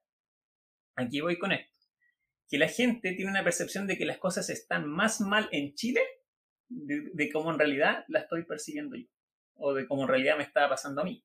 Aquí 0.95 1.21
voy 1.21 1.37
con 1.37 1.51
esto. 1.51 1.71
Que 2.49 2.57
la 2.57 2.67
gente 2.67 3.13
tiene 3.13 3.31
una 3.31 3.43
percepción 3.43 3.87
de 3.87 3.97
que 3.97 4.05
las 4.05 4.17
cosas 4.17 4.49
están 4.49 4.87
más 4.87 5.21
mal 5.21 5.47
en 5.51 5.73
Chile 5.73 6.01
de, 6.67 7.29
cómo 7.31 7.51
en 7.51 7.59
realidad 7.59 8.03
la 8.07 8.19
estoy 8.19 8.43
percibiendo 8.45 8.95
yo. 8.95 9.07
O 9.55 9.73
de 9.73 9.87
cómo 9.87 10.03
en 10.03 10.09
realidad 10.09 10.37
me 10.37 10.43
está 10.43 10.67
pasando 10.67 11.01
a 11.01 11.05
mí. 11.05 11.23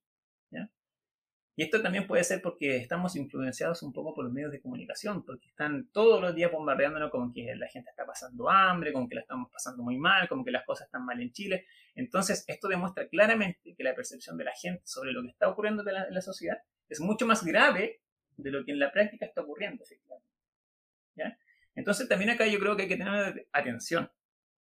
Y 1.61 1.65
esto 1.65 1.83
también 1.83 2.07
puede 2.07 2.25
ser 2.25 2.41
porque 2.41 2.79
estamos 2.79 3.17
influenciados 3.17 3.83
un 3.83 3.93
poco 3.93 4.15
por 4.15 4.25
los 4.25 4.33
medios 4.33 4.51
de 4.51 4.63
comunicación, 4.63 5.27
porque 5.27 5.49
están 5.49 5.91
todos 5.93 6.19
los 6.19 6.35
días 6.35 6.51
bombardeándonos 6.51 7.11
con 7.11 7.35
que 7.35 7.55
la 7.55 7.69
gente 7.69 7.91
está 7.91 8.07
pasando 8.07 8.49
hambre, 8.49 8.95
con 8.95 9.07
que 9.07 9.17
la 9.17 9.21
estamos 9.21 9.51
pasando 9.53 9.83
muy 9.83 9.99
mal, 9.99 10.27
con 10.27 10.43
que 10.43 10.53
las 10.53 10.65
cosas 10.65 10.87
están 10.87 11.05
mal 11.05 11.21
en 11.21 11.31
Chile. 11.33 11.67
Entonces, 11.95 12.47
esto 12.49 12.67
demuestra 12.67 13.09
claramente 13.09 13.75
que 13.77 13.85
la 13.85 13.95
percepción 13.95 14.39
de 14.39 14.45
la 14.45 14.53
gente 14.59 14.81
sobre 14.87 15.13
lo 15.13 15.21
que 15.21 15.29
está 15.29 15.51
ocurriendo 15.51 15.85
en 15.87 16.15
la, 16.15 16.21
sociedad 16.23 16.57
es 16.89 16.99
mucho 16.99 17.27
más 17.27 17.45
grave 17.45 18.01
de 18.39 18.51
lo 18.51 18.65
que 18.65 18.73
en 18.73 18.79
la 18.79 18.91
práctica 18.91 19.27
está 19.27 19.43
ocurriendo, 19.43 19.85
efectivamente. 19.85 20.27
Entonces, 21.75 22.09
también 22.09 22.31
acá 22.31 22.47
yo 22.47 22.59
creo 22.59 22.75
que 22.75 22.85
hay 22.85 22.89
que 22.89 22.97
tener 22.97 23.47
atención, 23.53 24.11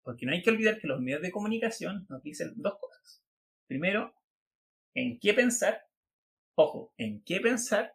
porque 0.03 0.25
no 0.25 0.33
hay 0.33 0.41
que 0.41 0.49
olvidar 0.49 0.79
que 0.79 0.87
los 0.87 1.03
medios 1.03 1.21
de 1.21 1.31
comunicación 1.31 2.07
nos 2.09 2.23
dicen 2.23 2.55
dos 2.57 2.79
cosas. 2.81 3.23
Primero, 3.67 4.15
en 4.95 5.21
qué 5.21 5.35
pensar 5.35 5.86
ojo, 6.57 6.93
en 6.97 7.23
qué 7.23 7.39
pensar 7.41 7.95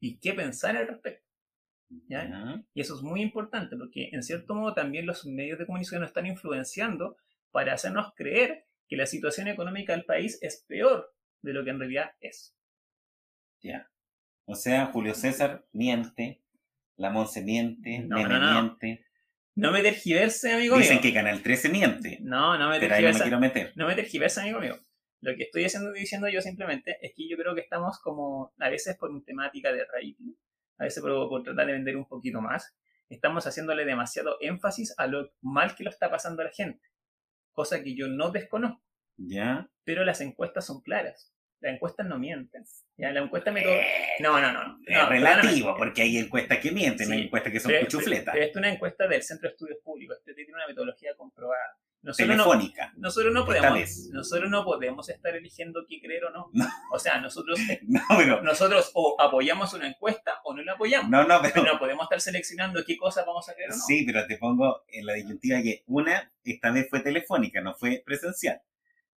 y 0.00 0.18
qué 0.18 0.32
pensar 0.32 0.76
al 0.76 0.88
respecto. 0.88 1.26
Y 2.72 2.80
eso 2.80 2.94
es 2.96 3.02
muy 3.02 3.20
importante 3.20 3.76
porque 3.76 4.10
en 4.12 4.22
cierto 4.22 4.54
modo 4.54 4.72
también 4.74 5.06
los 5.06 5.26
medios 5.26 5.58
de 5.58 5.66
comunicación 5.66 6.00
nos 6.00 6.10
están 6.10 6.26
influenciando 6.26 7.16
para 7.50 7.74
hacernos 7.74 8.14
creer 8.14 8.64
que 8.88 8.96
la 8.96 9.06
situación 9.06 9.48
económica 9.48 9.92
del 9.92 10.04
país 10.04 10.38
es 10.40 10.64
peor 10.68 11.12
de 11.42 11.52
lo 11.52 11.64
que 11.64 11.70
en 11.70 11.80
realidad 11.80 12.12
es. 12.20 12.56
Ya. 13.60 13.90
O 14.44 14.54
sea, 14.54 14.86
Julio 14.86 15.14
César 15.14 15.66
miente, 15.72 16.42
la 16.96 17.10
Monse 17.10 17.42
miente, 17.42 17.98
No, 18.00 18.16
Nene 18.16 18.28
no, 18.28 18.40
no. 18.40 18.62
miente. 18.62 19.04
No 19.56 19.72
me 19.72 19.82
tergiverse, 19.82 20.52
amigo 20.52 20.78
Dicen 20.78 20.94
mío. 20.96 21.02
que 21.02 21.12
Canal 21.14 21.42
13 21.42 21.68
miente, 21.70 22.18
No, 22.22 22.56
no 22.56 22.68
me 22.70 22.78
pero 22.78 22.94
ahí 22.94 23.02
no 23.02 23.08
me 23.08 23.12
tergiverse. 23.18 23.22
quiero 23.22 23.40
meter. 23.40 23.72
No 23.76 23.86
me 23.88 23.94
tergiverse, 23.96 24.40
amigo 24.40 24.60
mío. 24.60 24.78
Lo 25.22 25.34
que 25.36 25.42
estoy 25.44 25.64
haciendo, 25.64 25.92
diciendo 25.92 26.28
yo 26.28 26.40
simplemente 26.40 26.96
es 27.02 27.12
que 27.14 27.28
yo 27.28 27.36
creo 27.36 27.54
que 27.54 27.60
estamos 27.60 27.98
como, 28.00 28.52
a 28.58 28.68
veces 28.70 28.96
por 28.96 29.10
una 29.10 29.22
temática 29.24 29.72
de 29.72 29.84
rating, 29.84 30.34
a 30.78 30.84
veces 30.84 31.02
por, 31.02 31.28
por 31.28 31.42
tratar 31.42 31.66
de 31.66 31.72
vender 31.74 31.96
un 31.96 32.06
poquito 32.08 32.40
más, 32.40 32.74
estamos 33.10 33.46
haciéndole 33.46 33.84
demasiado 33.84 34.36
énfasis 34.40 34.94
a 34.96 35.06
lo 35.06 35.30
mal 35.42 35.74
que 35.74 35.84
lo 35.84 35.90
está 35.90 36.10
pasando 36.10 36.40
a 36.42 36.46
la 36.46 36.50
gente. 36.52 36.88
Cosa 37.52 37.82
que 37.82 37.94
yo 37.94 38.08
no 38.08 38.30
desconozco, 38.30 38.82
Ya. 39.16 39.68
pero 39.84 40.04
las 40.04 40.20
encuestas 40.20 40.64
son 40.66 40.80
claras. 40.80 41.34
Las 41.60 41.74
encuestas 41.74 42.06
no 42.06 42.18
mienten. 42.18 42.64
Ya, 42.96 43.12
la 43.12 43.20
encuesta 43.20 43.50
me... 43.52 43.62
No, 44.20 44.40
no, 44.40 44.50
no. 44.52 44.64
no, 44.64 44.78
Es 44.86 45.08
relativo, 45.08 45.74
porque 45.76 46.00
hay 46.02 46.16
encuestas 46.16 46.58
que 46.58 46.70
mienten, 46.72 47.06
Sí, 47.08 47.12
hay 47.12 47.22
encuestas 47.24 47.52
que 47.52 47.60
son 47.60 47.72
Pero- 47.72 47.84
cuchufletas. 47.84 48.32
Pero 48.32 48.46
esto 48.46 48.58
es 48.58 48.62
una 48.62 48.72
encuesta 48.72 49.06
del 49.06 49.22
Centro 49.22 49.48
de 49.48 49.52
Estudios 49.52 49.78
Públicos. 49.84 50.16
Este 50.18 50.32
tiene 50.34 50.54
una 50.54 50.66
metodología 50.66 51.14
comprobada. 51.16 51.76
Nosotros 52.02 52.34
no, 52.36 52.44
Telefónica. 52.44 52.94
nosotros 52.96 53.34
no 53.34 53.44
podemos, 53.44 54.08
nosotros 54.12 54.50
no 54.50 54.64
podemos 54.64 55.08
estar 55.10 55.36
eligiendo 55.36 55.84
qué 55.86 56.00
creer 56.00 56.24
o 56.24 56.30
no. 56.30 56.50
No. 56.54 56.66
O 56.92 56.98
sea, 56.98 57.20
nosotros, 57.20 57.58
No, 57.82 58.00
pero. 58.16 58.42
nosotros 58.42 58.90
o 58.94 59.16
apoyamos 59.20 59.74
una 59.74 59.86
encuesta 59.88 60.40
o 60.44 60.54
no 60.54 60.62
la 60.62 60.72
apoyamos. 60.72 61.10
No, 61.10 61.24
no, 61.24 61.40
pero. 61.42 61.54
Pero 61.54 61.72
no 61.74 61.78
podemos 61.78 62.04
estar 62.04 62.20
seleccionando 62.20 62.82
qué 62.86 62.96
cosas 62.96 63.26
vamos 63.26 63.46
a 63.50 63.54
creer 63.54 63.70
o 63.70 63.76
no. 63.76 63.82
Sí, 63.82 64.04
pero 64.06 64.26
te 64.26 64.38
pongo 64.38 64.82
en 64.88 65.04
la 65.04 65.12
disyuntiva 65.14 65.60
que 65.62 65.82
una, 65.86 66.32
esta 66.42 66.70
vez 66.70 66.88
fue 66.88 67.00
telefónica, 67.00 67.60
no 67.60 67.74
fue 67.74 68.02
presencial. 68.04 68.62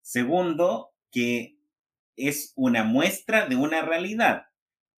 Segundo, 0.00 0.94
que 1.10 1.58
es 2.16 2.52
una 2.56 2.84
muestra 2.84 3.46
de 3.46 3.56
una 3.56 3.82
realidad. 3.82 4.46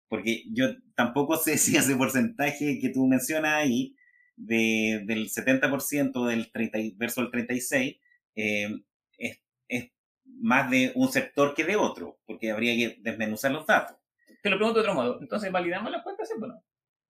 Porque 0.09 0.45
yo 0.53 0.67
tampoco 0.95 1.37
sé 1.37 1.59
si 1.59 1.77
ese 1.77 1.97
porcentaje 1.97 2.79
que 2.81 2.91
tú 2.91 3.07
mencionas 3.07 3.55
ahí, 3.55 3.97
de, 4.37 5.03
del 5.07 5.29
70% 5.31 6.27
del 6.27 6.51
30 6.51 6.79
y- 6.79 6.93
versus 6.93 7.25
el 7.25 7.31
36, 7.31 7.97
eh, 8.35 8.71
es, 9.19 9.43
es 9.69 9.91
más 10.25 10.71
de 10.71 10.93
un 10.95 11.11
sector 11.11 11.55
que 11.55 11.65
de 11.65 11.77
otro, 11.77 12.19
porque 12.27 12.51
habría 12.51 12.75
que 12.77 12.97
desmenuzar 13.01 13.53
los 13.53 13.67
datos. 13.67 13.97
Te 14.43 14.51
lo 14.51 14.57
pregunto 14.57 14.81
de 14.81 14.89
otro 14.89 14.95
modo. 14.95 15.21
Entonces, 15.21 15.53
¿validamos 15.53 15.91
las 15.93 16.03
cuentas 16.03 16.29
sí 16.29 16.35
o 16.41 16.47
no? 16.47 16.65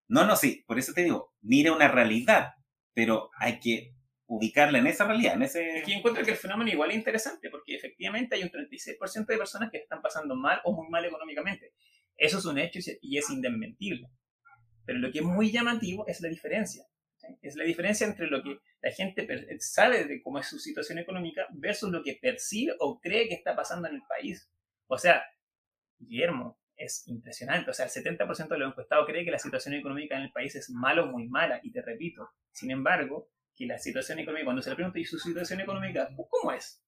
No, 0.08 0.26
no, 0.26 0.36
sí, 0.36 0.64
por 0.66 0.78
eso 0.78 0.92
te 0.92 1.04
digo, 1.04 1.32
mira 1.40 1.72
una 1.72 1.88
realidad, 1.88 2.54
pero 2.92 3.30
hay 3.38 3.58
que 3.58 3.94
ubicarla 4.26 4.78
en 4.78 4.86
esa 4.86 5.06
realidad, 5.06 5.34
en 5.34 5.42
ese... 5.42 5.82
Yo 5.86 5.94
encuentro 5.94 6.24
que 6.24 6.32
el 6.32 6.36
fenómeno 6.36 6.70
igual 6.70 6.90
es 6.90 6.96
interesante 6.96 7.50
porque 7.50 7.74
efectivamente 7.76 8.34
hay 8.34 8.42
un 8.42 8.50
36% 8.50 9.26
de 9.26 9.38
personas 9.38 9.70
que 9.70 9.78
están 9.78 10.02
pasando 10.02 10.34
mal 10.34 10.60
o 10.64 10.72
muy 10.74 10.88
mal 10.88 11.04
económicamente. 11.04 11.72
Eso 12.16 12.38
es 12.38 12.44
un 12.44 12.58
hecho 12.58 12.78
y 13.00 13.18
es 13.18 13.30
indesmentible. 13.30 14.08
Pero 14.84 14.98
lo 14.98 15.10
que 15.12 15.18
es 15.20 15.24
muy 15.24 15.50
llamativo 15.50 16.06
es 16.06 16.20
la 16.20 16.28
diferencia. 16.28 16.84
Es 17.40 17.56
la 17.56 17.64
diferencia 17.64 18.06
entre 18.06 18.26
lo 18.26 18.42
que 18.42 18.58
la 18.80 18.90
gente 18.92 19.26
sabe 19.60 20.04
de 20.04 20.22
cómo 20.22 20.38
es 20.38 20.46
su 20.46 20.58
situación 20.58 20.98
económica 20.98 21.46
versus 21.52 21.90
lo 21.90 22.02
que 22.02 22.18
percibe 22.20 22.74
o 22.78 23.00
cree 23.00 23.28
que 23.28 23.34
está 23.34 23.54
pasando 23.54 23.88
en 23.88 23.96
el 23.96 24.02
país. 24.08 24.50
O 24.86 24.98
sea, 24.98 25.22
Guillermo, 25.98 26.58
es 26.76 27.06
impresionante. 27.06 27.70
O 27.70 27.74
sea, 27.74 27.86
el 27.86 27.90
70% 27.90 28.48
de 28.48 28.58
los 28.58 28.70
encuestados 28.70 29.06
cree 29.06 29.24
que 29.24 29.30
la 29.30 29.38
situación 29.38 29.74
económica 29.74 30.16
en 30.16 30.22
el 30.22 30.32
país 30.32 30.54
es 30.56 30.70
mala 30.70 31.04
o 31.04 31.06
muy 31.06 31.28
mala. 31.28 31.60
Y 31.62 31.70
te 31.70 31.82
repito, 31.82 32.30
sin 32.50 32.70
embargo, 32.70 33.30
que 33.54 33.66
la 33.66 33.78
situación 33.78 34.18
económica, 34.18 34.46
cuando 34.46 34.62
se 34.62 34.70
le 34.70 34.76
pregunta, 34.76 34.98
¿y 34.98 35.04
su 35.04 35.18
situación 35.18 35.60
económica 35.60 36.08
cómo 36.28 36.52
es? 36.52 36.82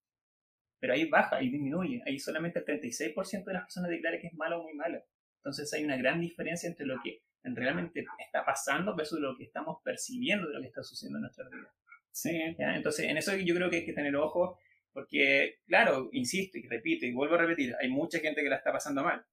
Pero 0.80 0.94
ahí 0.94 1.08
baja, 1.08 1.36
ahí 1.36 1.50
disminuye. 1.50 2.02
Ahí 2.06 2.18
solamente 2.18 2.58
el 2.58 2.64
36% 2.64 3.44
de 3.44 3.52
las 3.52 3.64
personas 3.64 3.90
declara 3.90 4.18
que 4.18 4.28
es 4.28 4.34
malo 4.34 4.60
o 4.60 4.64
muy 4.64 4.74
malo. 4.74 5.02
Entonces 5.36 5.72
hay 5.72 5.84
una 5.84 5.96
gran 5.96 6.20
diferencia 6.20 6.68
entre 6.68 6.86
lo 6.86 6.96
que 7.02 7.22
realmente 7.44 8.04
está 8.18 8.44
pasando 8.44 8.96
versus 8.96 9.20
lo 9.20 9.36
que 9.36 9.44
estamos 9.44 9.78
percibiendo 9.82 10.48
de 10.48 10.54
lo 10.54 10.60
que 10.60 10.68
está 10.68 10.82
sucediendo 10.82 11.18
en 11.18 11.22
nuestra 11.22 11.48
vida. 11.48 11.72
Sí, 12.10 12.54
¿ya? 12.58 12.74
Entonces, 12.74 13.06
en 13.06 13.16
eso 13.16 13.36
yo 13.36 13.54
creo 13.54 13.68
que 13.68 13.76
hay 13.76 13.84
que 13.84 13.92
tener 13.92 14.16
ojo, 14.16 14.58
porque, 14.92 15.58
claro, 15.66 16.08
insisto 16.12 16.58
y 16.58 16.68
repito 16.68 17.04
y 17.04 17.12
vuelvo 17.12 17.34
a 17.34 17.38
repetir, 17.38 17.74
hay 17.80 17.88
mucha 17.88 18.20
gente 18.20 18.42
que 18.42 18.48
la 18.48 18.56
está 18.56 18.72
pasando 18.72 19.02
mal. 19.02 19.26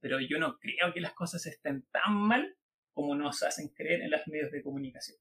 Pero 0.00 0.18
yo 0.20 0.38
no 0.38 0.58
creo 0.58 0.92
que 0.92 1.00
las 1.00 1.12
cosas 1.12 1.46
estén 1.46 1.82
tan 1.92 2.14
mal 2.14 2.56
como 2.92 3.14
nos 3.14 3.42
hacen 3.42 3.68
creer 3.68 4.02
en 4.02 4.10
los 4.10 4.26
medios 4.26 4.50
de 4.50 4.62
comunicación. 4.62 5.18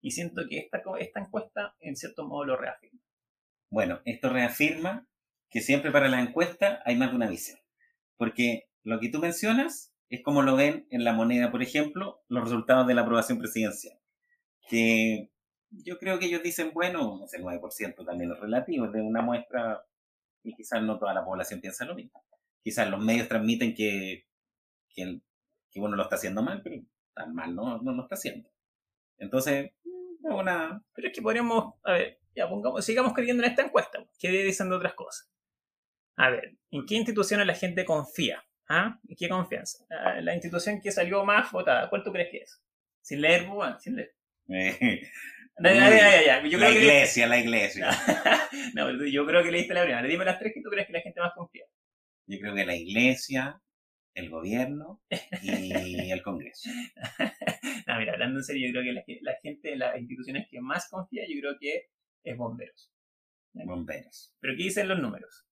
Y 0.00 0.10
siento 0.10 0.42
que 0.48 0.58
esta, 0.58 0.82
esta 0.98 1.20
encuesta, 1.20 1.76
en 1.80 1.96
cierto 1.96 2.26
modo, 2.26 2.44
lo 2.44 2.56
reafirma. 2.56 3.00
Bueno, 3.70 4.00
esto 4.04 4.28
reafirma 4.28 5.08
que 5.50 5.60
siempre 5.60 5.90
para 5.90 6.08
la 6.08 6.20
encuesta 6.20 6.82
hay 6.84 6.96
más 6.96 7.10
de 7.10 7.16
una 7.16 7.28
visión. 7.28 7.58
Porque 8.16 8.68
lo 8.82 9.00
que 9.00 9.08
tú 9.08 9.18
mencionas 9.18 9.95
es 10.10 10.22
como 10.22 10.42
lo 10.42 10.56
ven 10.56 10.86
en 10.90 11.04
la 11.04 11.12
moneda, 11.12 11.50
por 11.50 11.62
ejemplo, 11.62 12.22
los 12.28 12.44
resultados 12.44 12.86
de 12.86 12.94
la 12.94 13.02
aprobación 13.02 13.38
presidencial. 13.38 13.98
Que 14.68 15.30
yo 15.70 15.98
creo 15.98 16.18
que 16.18 16.26
ellos 16.26 16.42
dicen, 16.42 16.72
bueno, 16.72 17.20
ese 17.24 17.38
9% 17.40 18.04
también 18.04 18.32
es 18.32 18.38
relativo, 18.40 18.86
es 18.86 18.92
de 18.92 19.02
una 19.02 19.22
muestra 19.22 19.84
y 20.42 20.54
quizás 20.54 20.82
no 20.82 20.98
toda 20.98 21.14
la 21.14 21.24
población 21.24 21.60
piensa 21.60 21.84
lo 21.84 21.94
mismo. 21.94 22.24
Quizás 22.62 22.88
los 22.88 23.00
medios 23.04 23.28
transmiten 23.28 23.74
que, 23.74 24.26
que, 24.90 25.02
el- 25.02 25.22
uno 25.76 25.94
lo 25.94 26.04
está 26.04 26.16
haciendo 26.16 26.42
mal, 26.42 26.62
pero 26.62 26.82
tan 27.14 27.34
mal 27.34 27.54
no, 27.54 27.78
no 27.82 27.92
lo 27.92 28.02
está 28.04 28.14
haciendo. 28.14 28.48
Entonces, 29.18 29.72
es 29.84 30.30
una, 30.30 30.82
Pero 30.94 31.08
es 31.08 31.14
que 31.14 31.20
podríamos, 31.20 31.74
a 31.84 31.92
ver, 31.92 32.18
ya 32.34 32.48
pongamos, 32.48 32.82
sigamos 32.84 33.12
creyendo 33.12 33.42
en 33.44 33.50
esta 33.50 33.62
encuesta, 33.62 34.06
que 34.18 34.30
dicen 34.30 34.70
de 34.70 34.76
otras 34.76 34.94
cosas. 34.94 35.30
A 36.16 36.30
ver, 36.30 36.56
¿en 36.70 36.86
qué 36.86 36.94
instituciones 36.94 37.46
la 37.46 37.54
gente 37.54 37.84
confía? 37.84 38.42
¿Ah? 38.68 38.98
¿En 39.08 39.16
qué 39.16 39.28
confianza? 39.28 39.84
La 40.20 40.34
institución 40.34 40.80
que 40.80 40.90
salió 40.90 41.24
más 41.24 41.50
votada, 41.52 41.88
¿cuál 41.88 42.02
tú 42.02 42.12
crees 42.12 42.30
que 42.30 42.38
es? 42.38 42.62
Sin 43.00 43.20
leer, 43.20 43.46
bueno, 43.46 43.78
sin 43.78 43.96
leer. 43.96 44.14
Ya, 45.58 45.72
ya, 45.72 46.22
ya, 46.22 46.46
Yo 46.46 46.58
la 46.58 46.66
creo 46.66 46.78
que 46.78 46.84
iglesia, 46.84 47.26
la 47.26 47.38
iglesia. 47.38 47.88
no, 48.74 48.84
pero 48.84 49.06
yo 49.06 49.24
creo 49.24 49.42
que 49.42 49.50
leíste 49.50 49.72
la 49.72 49.84
primera. 49.84 50.06
Dime 50.06 50.26
las 50.26 50.38
tres 50.38 50.52
que 50.52 50.60
tú 50.60 50.68
crees 50.68 50.86
que 50.86 50.92
la 50.92 51.00
gente 51.00 51.18
más 51.18 51.32
confía. 51.34 51.64
Yo 52.26 52.38
creo 52.38 52.54
que 52.54 52.66
la 52.66 52.76
iglesia, 52.76 53.58
el 54.14 54.28
gobierno 54.28 55.00
y 55.40 55.72
el 56.10 56.22
Congreso. 56.22 56.68
No, 57.86 57.98
mira, 57.98 58.12
hablando 58.12 58.40
en 58.40 58.44
serio, 58.44 58.66
yo 58.66 58.72
creo 58.74 58.84
que 58.84 58.92
la, 58.92 59.32
la 59.32 59.38
gente, 59.40 59.76
las 59.76 59.98
instituciones 59.98 60.46
que 60.50 60.60
más 60.60 60.90
confía, 60.90 61.22
yo 61.26 61.40
creo 61.40 61.56
que 61.58 61.88
es 62.22 62.36
bomberos. 62.36 62.92
Bomberos. 63.54 64.34
Pero 64.40 64.54
¿qué 64.58 64.64
dicen 64.64 64.88
los 64.88 64.98
números? 64.98 65.46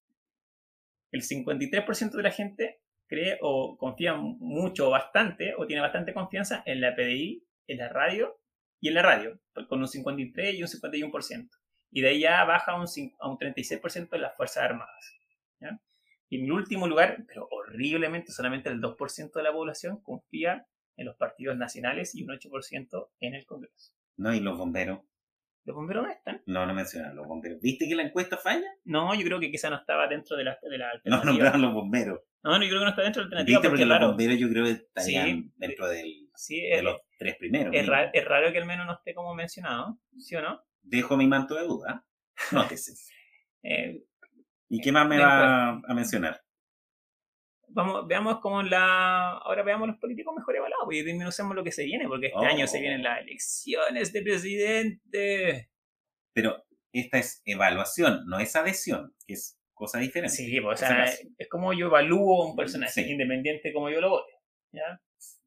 El 1.12 1.23
53% 1.23 2.11
de 2.11 2.23
la 2.23 2.30
gente 2.30 2.83
cree 3.06 3.38
o 3.40 3.76
confía 3.76 4.14
mucho 4.14 4.88
o 4.88 4.90
bastante 4.90 5.54
o 5.56 5.66
tiene 5.66 5.82
bastante 5.82 6.14
confianza 6.14 6.62
en 6.66 6.80
la 6.80 6.94
PDI, 6.94 7.44
en 7.66 7.78
la 7.78 7.88
radio 7.88 8.40
y 8.80 8.88
en 8.88 8.94
la 8.94 9.02
radio, 9.02 9.40
pues, 9.52 9.66
con 9.66 9.80
un 9.80 9.88
53 9.88 10.54
y 10.54 10.62
un 10.62 10.68
51%. 10.68 11.49
Y 11.90 12.00
de 12.00 12.08
ahí 12.08 12.20
ya 12.20 12.44
baja 12.44 12.73
a 12.73 12.80
un, 12.80 12.87
a 13.20 13.28
un 13.28 13.38
36% 13.38 14.08
en 14.12 14.20
las 14.20 14.37
Fuerzas 14.37 14.64
Armadas. 14.64 15.14
¿ya? 15.61 15.80
Y 16.28 16.40
en 16.40 16.46
el 16.46 16.52
último 16.52 16.88
lugar, 16.88 17.25
pero 17.26 17.46
horriblemente, 17.50 18.32
solamente 18.32 18.68
el 18.68 18.80
2% 18.80 19.32
de 19.32 19.42
la 19.42 19.52
población 19.52 20.02
confía 20.02 20.66
en 20.96 21.06
los 21.06 21.16
partidos 21.16 21.56
nacionales 21.56 22.14
y 22.14 22.25
un 22.25 22.30
8% 22.30 23.08
en 23.20 23.34
el 23.34 23.46
Congreso. 23.46 23.92
No, 24.16 24.34
y 24.34 24.40
los 24.40 24.56
bomberos. 24.56 25.00
¿Los 25.64 25.76
bomberos 25.76 26.04
no 26.04 26.11
están? 26.11 26.42
No, 26.46 26.66
no 26.66 26.75
mencionan 26.75 27.16
los 27.16 27.26
bomberos. 27.26 27.61
¿Viste 27.61 27.88
que 27.88 27.94
la 27.94 28.02
encuesta 28.02 28.37
falla? 28.37 28.66
No, 28.84 29.14
yo 29.14 29.25
creo 29.25 29.40
que 29.40 29.50
quizá 29.50 29.70
no 29.70 29.76
estaba 29.76 30.06
dentro 30.08 30.37
de 30.37 30.44
la, 30.44 30.58
de 30.61 30.78
la 30.78 31.00
No 31.04 31.25
nombraron 31.25 31.62
los 31.62 31.73
bomberos. 31.73 32.20
No, 32.44 32.58
no, 32.58 32.62
yo 32.62 32.68
creo 32.68 32.80
que 32.80 32.84
no 32.84 32.90
está 32.90 33.02
dentro 33.02 33.22
de 33.24 33.30
la 33.30 33.40
alternativa 33.40 33.58
¿Viste? 33.58 33.68
porque, 33.70 33.82
Porque 33.82 33.84
los 33.86 33.96
claro, 33.96 34.08
bomberos 34.08 34.38
yo 34.38 34.48
creo 34.50 34.64
que 34.64 34.70
estarían 34.72 35.26
Sí. 35.26 35.52
dentro 35.56 35.88
del, 35.88 36.30
sí, 36.34 36.60
de 36.60 36.74
es, 36.74 36.82
los 36.84 37.00
tres 37.18 37.36
primeros. 37.36 37.74
es, 37.74 37.86
raro 38.26 38.52
que 38.52 38.58
al 38.58 38.66
menos 38.66 38.86
no 38.86 38.92
esté 38.94 39.14
como 39.14 39.34
mencionado, 39.34 39.98
¿sí 40.18 40.36
o 40.36 40.42
no? 40.42 40.62
Dejo 40.82 41.16
mi 41.16 41.26
manto 41.26 41.54
de 41.54 41.64
duda. 41.66 42.06
Nótese. 42.52 42.92
Eh, 43.66 44.04
¿Y 44.68 44.78
qué 44.82 44.92
más 44.92 45.08
me 45.08 45.16
va 45.18 45.70
a 45.70 45.94
mencionar? 45.94 46.38
Vamos, 47.68 48.06
veamos 48.06 48.40
cómo 48.40 48.62
la. 48.62 49.38
Ahora 49.38 49.62
veamos 49.62 49.88
los 49.88 49.96
políticos 49.96 50.34
mejor 50.36 50.54
evaluados 50.56 50.86
y 50.92 51.02
disminuamos 51.02 51.56
lo 51.56 51.64
que 51.64 51.72
se 51.72 51.84
viene, 51.84 52.06
porque 52.06 52.26
este 52.26 52.38
Oh. 52.38 52.44
año 52.44 52.66
se 52.66 52.78
vienen 52.78 53.02
las 53.02 53.20
elecciones 53.22 54.12
de 54.12 54.20
presidente. 54.22 55.70
Pero 56.34 56.62
esta 56.92 57.18
es 57.18 57.40
evaluación, 57.46 58.26
no 58.26 58.38
es 58.38 58.54
adhesión, 58.54 59.14
que 59.26 59.32
es 59.32 59.58
cosa 59.75 59.99
diferente. 59.99 60.35
Sí, 60.37 60.61
pues, 60.61 60.83
o 60.83 60.87
sea, 60.87 61.04
es 61.04 61.49
como 61.49 61.73
yo 61.73 61.87
evalúo 61.87 62.49
un 62.49 62.57
personaje, 62.57 63.04
Sí. 63.04 63.11
independiente 63.11 63.73
como 63.73 63.90
yo 63.90 64.00
lo 64.00 64.11
vote. 64.11 64.33
¿ya? 64.73 65.00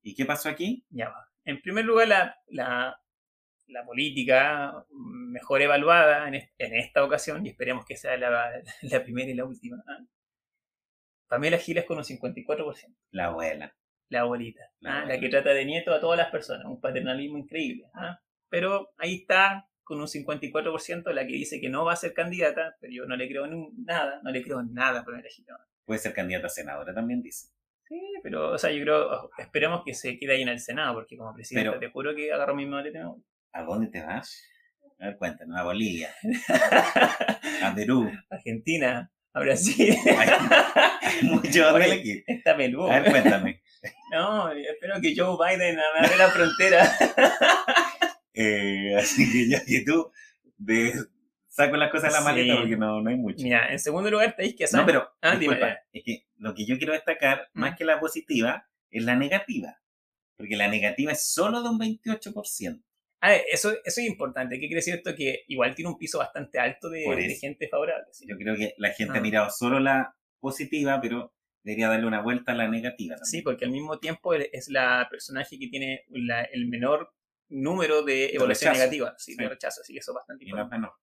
¿Y 0.04 0.14
qué 0.16 0.26
pasó 0.26 0.50
aquí? 0.50 0.86
Ya 0.90 1.10
va. 1.10 1.28
En 1.46 1.62
primer 1.62 1.86
lugar, 1.86 2.08
la, 2.08 2.38
la, 2.48 3.02
la 3.68 3.86
política 3.86 4.86
mejor 4.92 5.62
evaluada 5.62 6.28
en, 6.28 6.36
en 6.36 6.74
esta 6.76 7.04
ocasión, 7.04 7.46
y 7.46 7.50
esperemos 7.50 7.86
que 7.86 7.96
sea 7.98 8.18
la, 8.18 8.52
la 8.82 9.04
primera 9.04 9.30
y 9.30 9.34
la 9.34 9.46
última. 9.46 9.84
¿ah? 9.88 10.00
Pamela 11.28 11.58
Giles 11.58 11.86
con 11.86 11.98
un 11.98 12.04
54%. 12.04 12.96
La 13.12 13.26
abuela. 13.26 13.76
La 14.10 14.22
abuelita. 14.22 14.64
La 14.80 15.02
¿ah? 15.02 15.06
La, 15.06 15.20
que 15.20 15.28
trata 15.30 15.50
de 15.50 15.66
nieto 15.66 15.94
a 15.94 16.00
todas 16.00 16.18
las 16.18 16.32
personas. 16.32 16.66
Un 16.66 16.80
paternalismo 16.80 17.38
increíble. 17.38 17.90
¿ah? 17.94 18.22
Pero 18.50 18.94
ahí 18.98 19.16
está, 19.16 19.67
con 19.88 20.02
un 20.02 20.08
54%, 20.08 21.12
la 21.14 21.26
que 21.26 21.34
dice 21.34 21.62
que 21.62 21.70
no 21.70 21.86
va 21.86 21.94
a 21.94 21.96
ser 21.96 22.14
candidata, 22.14 22.76
pero 22.82 22.92
yo 22.94 23.06
no 23.06 23.16
le 23.16 23.28
creo 23.30 23.46
en 23.46 23.70
nada, 23.86 24.20
no 24.24 24.32
le 24.32 24.42
creo 24.44 24.60
en 24.60 24.74
nada 24.74 25.06
Pamela 25.06 25.30
Giles. 25.30 25.56
Puede 25.86 26.00
ser 26.00 26.14
candidata 26.14 26.48
a 26.48 26.50
senadora, 26.50 26.94
también 26.94 27.22
dice. 27.22 27.48
Sí, 27.88 28.02
pero, 28.22 28.52
o 28.52 28.58
sea, 28.58 28.70
yo 28.72 28.82
creo, 28.84 29.30
esperemos 29.38 29.82
que 29.86 29.94
se 29.94 30.20
quede 30.20 30.34
ahí 30.36 30.42
en 30.42 30.50
el 30.50 30.60
Senado, 30.60 30.94
porque 30.96 31.16
como 31.16 31.34
presidenta 31.34 31.72
Pero- 31.72 31.80
te 31.80 31.90
juro 31.90 32.14
que 32.14 32.34
agarro 32.34 32.54
mi 32.54 32.66
maleta. 32.66 33.10
¿A 33.54 33.64
dónde 33.64 33.88
te 33.88 34.02
vas? 34.06 34.44
A 35.00 35.06
ver, 35.06 35.18
cuéntanos. 35.18 35.58
A 35.58 35.64
Bolivia, 35.64 36.10
a 37.64 37.74
Perú. 37.74 38.12
Argentina, 38.30 39.10
a 39.34 39.40
Brasil. 39.40 39.96
Hay, 40.18 40.30
mucho 41.24 41.74
Oye, 41.74 41.86
elegir. 41.86 42.24
Está 42.28 42.58
peludo. 42.58 42.92
A 42.92 43.00
ver, 43.00 43.12
cuéntame. 43.12 43.62
No, 44.12 44.50
espero 44.52 44.96
que 45.02 45.14
Joe 45.16 45.38
Biden 45.38 45.78
abra 45.80 46.18
la 46.18 46.28
frontera. 46.30 46.84
Eh, 48.40 48.96
así 48.98 49.32
que 49.32 49.50
ya 49.50 49.64
que 49.66 49.84
tú 49.86 50.12
de- 50.58 50.94
saco 51.48 51.76
las 51.76 51.90
cosas 51.92 52.10
de 52.10 52.14
la 52.14 52.20
Sí. 52.20 52.24
maleta 52.26 52.58
porque 52.60 52.78
no, 52.78 53.02
no 53.02 53.10
hay 53.10 53.16
mucho. 53.16 53.44
Mira, 53.44 53.72
en 53.72 53.80
segundo 53.80 54.12
lugar 54.12 54.36
tenéis 54.36 54.56
que 54.56 54.66
No, 54.72 54.86
pero 54.86 55.10
Ah, 55.22 55.36
disculpa, 55.36 55.80
es 55.92 56.04
que 56.04 56.28
lo 56.38 56.54
que 56.54 56.66
yo 56.66 56.78
quiero 56.78 56.94
destacar, 56.94 57.50
Mm. 57.54 57.60
más 57.60 57.78
que 57.78 57.84
la 57.86 58.00
positiva, 58.00 58.68
es 58.92 59.04
la 59.04 59.16
negativa. 59.16 59.80
Porque 60.38 60.56
la 60.56 60.68
negativa 60.68 61.12
es 61.14 61.26
solo 61.34 61.64
de 61.64 61.70
un 61.70 61.80
28%. 61.80 62.84
Ah, 63.22 63.34
eso, 63.34 63.72
eso 63.72 64.02
es 64.02 64.08
importante. 64.08 64.56
¿Qué 64.60 64.68
quiere 64.68 64.76
decir 64.76 64.94
esto? 64.94 65.16
Que 65.16 65.44
igual 65.48 65.74
tiene 65.74 65.90
un 65.90 65.98
piso 65.98 66.20
bastante 66.20 66.60
alto 66.60 66.90
de, 66.90 67.36
gente 67.42 67.68
favorable. 67.68 68.06
¿sí? 68.12 68.26
Yo 68.30 68.38
creo 68.38 68.56
que 68.56 68.76
la 68.78 68.92
gente 68.92 69.16
Ah. 69.16 69.18
ha 69.18 69.22
mirado 69.22 69.50
solo 69.50 69.80
la 69.80 70.16
positiva, 70.40 71.02
pero 71.02 71.34
debería 71.64 71.90
darle 71.90 72.06
una 72.06 72.22
vuelta 72.22 72.52
a 72.52 72.56
la 72.56 72.68
negativa 72.68 73.16
también. 73.16 73.26
Sí, 73.32 73.42
porque 73.42 73.66
al 73.66 73.72
mismo 73.72 73.98
tiempo 73.98 74.36
es- 74.36 74.48
es 74.54 74.70
la 74.70 75.08
personaje 75.10 75.58
que 75.58 75.68
tiene 75.68 76.04
la- 76.10 76.44
el 76.44 76.68
menor 76.68 77.12
número 77.50 78.04
de 78.04 78.28
evaluación 78.36 78.72
rechazo. 78.74 78.80
negativa, 78.92 79.16
sí, 79.18 79.36
de 79.36 79.44
Sí. 79.44 79.50
rechazo, 79.50 79.82
así 79.82 79.94
que 79.94 80.00
eso 80.00 80.12
es 80.12 80.16
bastante 80.16 80.46
no 80.46 80.50
importante. 80.50 80.76
menor. 80.78 80.94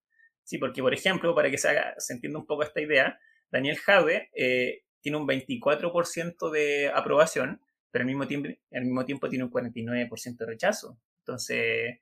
Sí, 0.42 0.58
porque 0.58 0.82
por 0.82 0.92
ejemplo, 0.92 1.34
para 1.34 1.50
que 1.50 1.58
se, 1.58 1.68
haga, 1.68 1.94
se 1.98 2.12
entienda 2.12 2.38
un 2.38 2.46
poco 2.46 2.62
esta 2.62 2.80
idea, 2.80 3.18
Daniel 3.50 3.78
Jadwe 3.78 4.28
eh, 4.36 4.82
tiene 5.00 5.18
un 5.18 5.26
24% 5.26 6.50
de 6.50 6.88
aprobación, 6.94 7.60
pero 7.90 8.02
al 8.02 8.06
mismo 8.06 8.26
tiempo, 8.26 8.48
al 8.72 8.84
mismo 8.84 9.04
tiempo 9.04 9.28
tiene 9.28 9.44
un 9.44 9.50
49% 9.50 10.36
de 10.38 10.46
rechazo. 10.46 10.98
Entonces, 11.20 12.00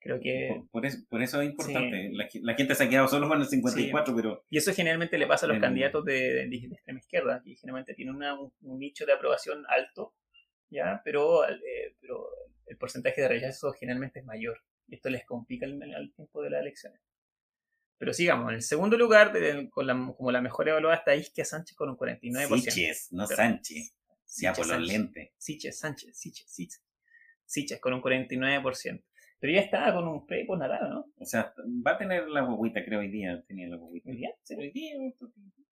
creo 0.00 0.18
que... 0.20 0.48
Por, 0.48 0.70
por 0.70 0.86
eso, 0.86 0.98
por 1.08 1.22
eso 1.22 1.40
es 1.42 1.50
importante. 1.50 2.10
La, 2.12 2.28
la 2.42 2.54
gente 2.54 2.74
se 2.74 2.84
ha 2.84 2.88
quedado 2.88 3.06
solo 3.08 3.28
con 3.28 3.40
el 3.40 3.46
54, 3.46 4.16
pero 4.16 4.44
Y 4.50 4.58
eso 4.58 4.72
generalmente 4.72 5.18
le 5.18 5.26
pasa 5.26 5.46
a 5.46 5.48
los 5.48 5.56
El- 5.56 5.62
candidatos 5.62 6.04
de, 6.04 6.14
de- 6.14 6.48
de 6.48 6.74
extrema 6.74 6.98
izquierda, 6.98 7.42
que 7.44 7.54
generalmente 7.56 7.94
tienen 7.94 8.14
una- 8.16 8.40
un, 8.40 8.52
un 8.62 8.78
nicho 8.78 9.04
de 9.06 9.12
aprobación 9.12 9.64
alto, 9.68 10.14
¿ya? 10.70 11.00
Pero, 11.04 11.48
eh, 11.48 11.94
pero 12.00 12.28
el 12.66 12.76
porcentaje 12.76 13.20
de 13.22 13.28
rechazo 13.28 13.72
generalmente 13.72 14.20
es 14.20 14.24
mayor. 14.24 14.60
Y 14.88 14.94
esto 14.96 15.10
les 15.10 15.24
complica 15.24 15.66
el, 15.66 16.12
tiempo 16.14 16.42
de 16.42 16.50
las 16.50 16.60
elecciones. 16.60 17.00
Pero 17.98 18.12
sigamos, 18.12 18.50
en 18.50 18.56
el 18.56 18.62
segundo 18.62 18.96
lugar, 18.98 19.32
de- 19.32 19.70
con 19.70 19.86
la, 19.86 19.94
como 20.16 20.30
la 20.30 20.40
mejor 20.40 20.68
evaluada 20.68 20.96
está 20.98 21.14
Isquia 21.14 21.44
Sánchez 21.44 21.76
con 21.76 21.88
un 21.88 21.96
49%. 21.96 22.60
Siches, 22.70 23.08
no 23.12 23.26
Pero- 23.26 23.36
Sánchez. 23.36 23.92
Ya 24.38 24.52
por 24.52 24.66
los 24.66 24.80
lentes. 24.86 25.30
Siches 25.38 25.78
Sánchez, 25.78 26.16
Siches, 26.18 26.50
Siches. 26.50 26.82
Siches 27.44 27.80
con 27.80 27.94
un 27.94 28.02
49%. 28.02 29.02
Pero 29.38 29.52
ya 29.52 29.60
estaba 29.60 29.94
con 29.94 30.08
un 30.08 30.26
pre 30.26 30.44
por 30.44 30.58
Nadal, 30.58 30.90
¿no? 30.90 31.12
O 31.18 31.24
sea, 31.24 31.54
va 31.86 31.92
a 31.92 31.98
tener 31.98 32.26
la 32.28 32.40
guaguita, 32.42 32.84
creo, 32.84 33.00
hoy 33.00 33.08
día. 33.08 33.42
Tenía 33.46 33.68
la 33.68 33.76
guaguita. 33.76 34.10
Hoy 34.10 34.16
día, 34.16 34.30
sí, 34.42 34.54
hoy 34.56 34.70
día. 34.72 34.94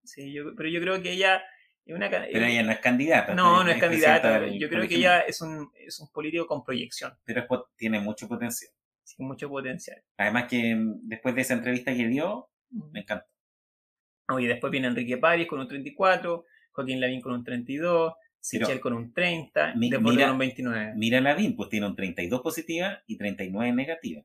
Sí, 0.03 0.31
yo- 0.33 0.55
pero 0.55 0.69
yo 0.69 0.79
creo 0.79 1.01
que 1.01 1.11
ella 1.11 1.43
una... 1.93 2.09
Pero 2.09 2.45
ella 2.45 2.63
no 2.63 2.71
es 2.71 2.79
candidata. 2.79 3.33
No, 3.35 3.63
no 3.63 3.69
es 3.69 3.79
candidata. 3.79 4.39
del 4.39 4.57
Yo 4.59 4.69
creo 4.69 4.87
que 4.87 4.95
ella 4.95 5.19
es 5.21 5.41
un, 5.41 5.69
es 5.75 5.99
un 5.99 6.09
político 6.11 6.47
con 6.47 6.63
proyección, 6.63 7.13
Pero 7.25 7.45
tiene 7.75 7.99
mucho 7.99 8.27
potencial. 8.27 8.71
mucho 9.19 9.47
potencial. 9.49 10.01
Además 10.17 10.45
que 10.49 10.75
mm, 10.75 11.01
después 11.07 11.35
de 11.35 11.41
esa 11.41 11.53
entrevista 11.53 11.93
que 11.93 12.07
dio, 12.07 12.49
me 12.71 13.01
encantó. 13.01 13.27
Oye, 14.29 14.47
después 14.47 14.71
viene 14.71 14.87
Enrique 14.87 15.17
París 15.17 15.47
con 15.47 15.59
un 15.59 15.67
34, 15.67 16.45
Joaquín 16.71 16.99
Lavín 16.99 17.21
con 17.21 17.33
un 17.33 17.43
32, 17.43 18.13
Sichel 18.39 18.79
con 18.79 18.93
un 18.93 19.13
30, 19.13 19.75
Mi- 19.75 19.89
mira- 19.89 19.99
con 19.99 20.31
un 20.33 20.37
29. 20.39 20.93
Mira 20.95 21.21
la 21.21 21.35
BIM, 21.35 21.55
pues 21.55 21.69
tiene 21.69 21.85
un 21.87 21.95
32 21.95 22.41
positiva 22.41 23.03
y 23.05 23.17
39 23.17 23.71
negativa. 23.73 24.23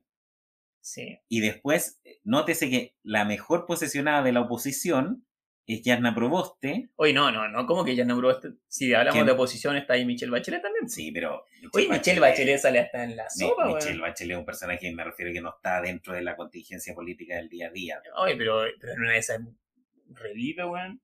Sí. 0.79 1.19
Y 1.27 1.41
después, 1.41 2.01
eh, 2.03 2.19
nótese 2.23 2.69
que 2.69 2.95
la 3.03 3.23
mejor 3.25 3.65
posesionada 3.67 4.23
de 4.23 4.31
la 4.31 4.41
oposición 4.41 5.25
es 5.67 5.81
Yarna 5.83 6.13
Proboste. 6.13 6.89
Oye, 6.95 7.13
no, 7.13 7.31
no, 7.31 7.47
no, 7.47 7.65
como 7.65 7.85
que 7.85 7.95
ya 7.95 8.03
no 8.03 8.17
probó 8.17 8.31
este- 8.31 8.53
Si 8.67 8.93
hablamos 8.93 9.13
¿Quién? 9.15 9.25
de 9.25 9.31
oposición, 9.31 9.77
está 9.77 9.93
ahí 9.93 10.05
Michelle 10.05 10.31
Bachelet 10.31 10.61
también. 10.61 10.89
Sí, 10.89 11.11
pero... 11.11 11.45
Oye, 11.73 11.87
Michelle 11.89 12.19
Bachelet 12.19 12.59
sale 12.59 12.79
hasta 12.79 13.03
en 13.03 13.15
la 13.15 13.29
sopa. 13.29 13.65
Michelle 13.67 13.99
Bachelet 14.01 14.33
es 14.35 14.39
un 14.39 14.45
personaje, 14.45 14.91
me 14.93 15.03
refiero 15.03 15.31
que 15.31 15.41
no 15.41 15.49
está 15.55 15.81
dentro 15.81 16.13
de 16.13 16.21
la 16.21 16.35
contingencia 16.35 16.93
política 16.93 17.35
del 17.35 17.47
día 17.49 17.67
a 17.67 17.71
día. 17.71 18.01
Oye, 18.17 18.35
pero, 18.35 18.63
pero 18.79 18.93
en 18.93 18.99
una 19.01 19.11
de 19.13 19.17
esas 19.19 19.41
revive, 20.09 20.65
weón. 20.65 21.01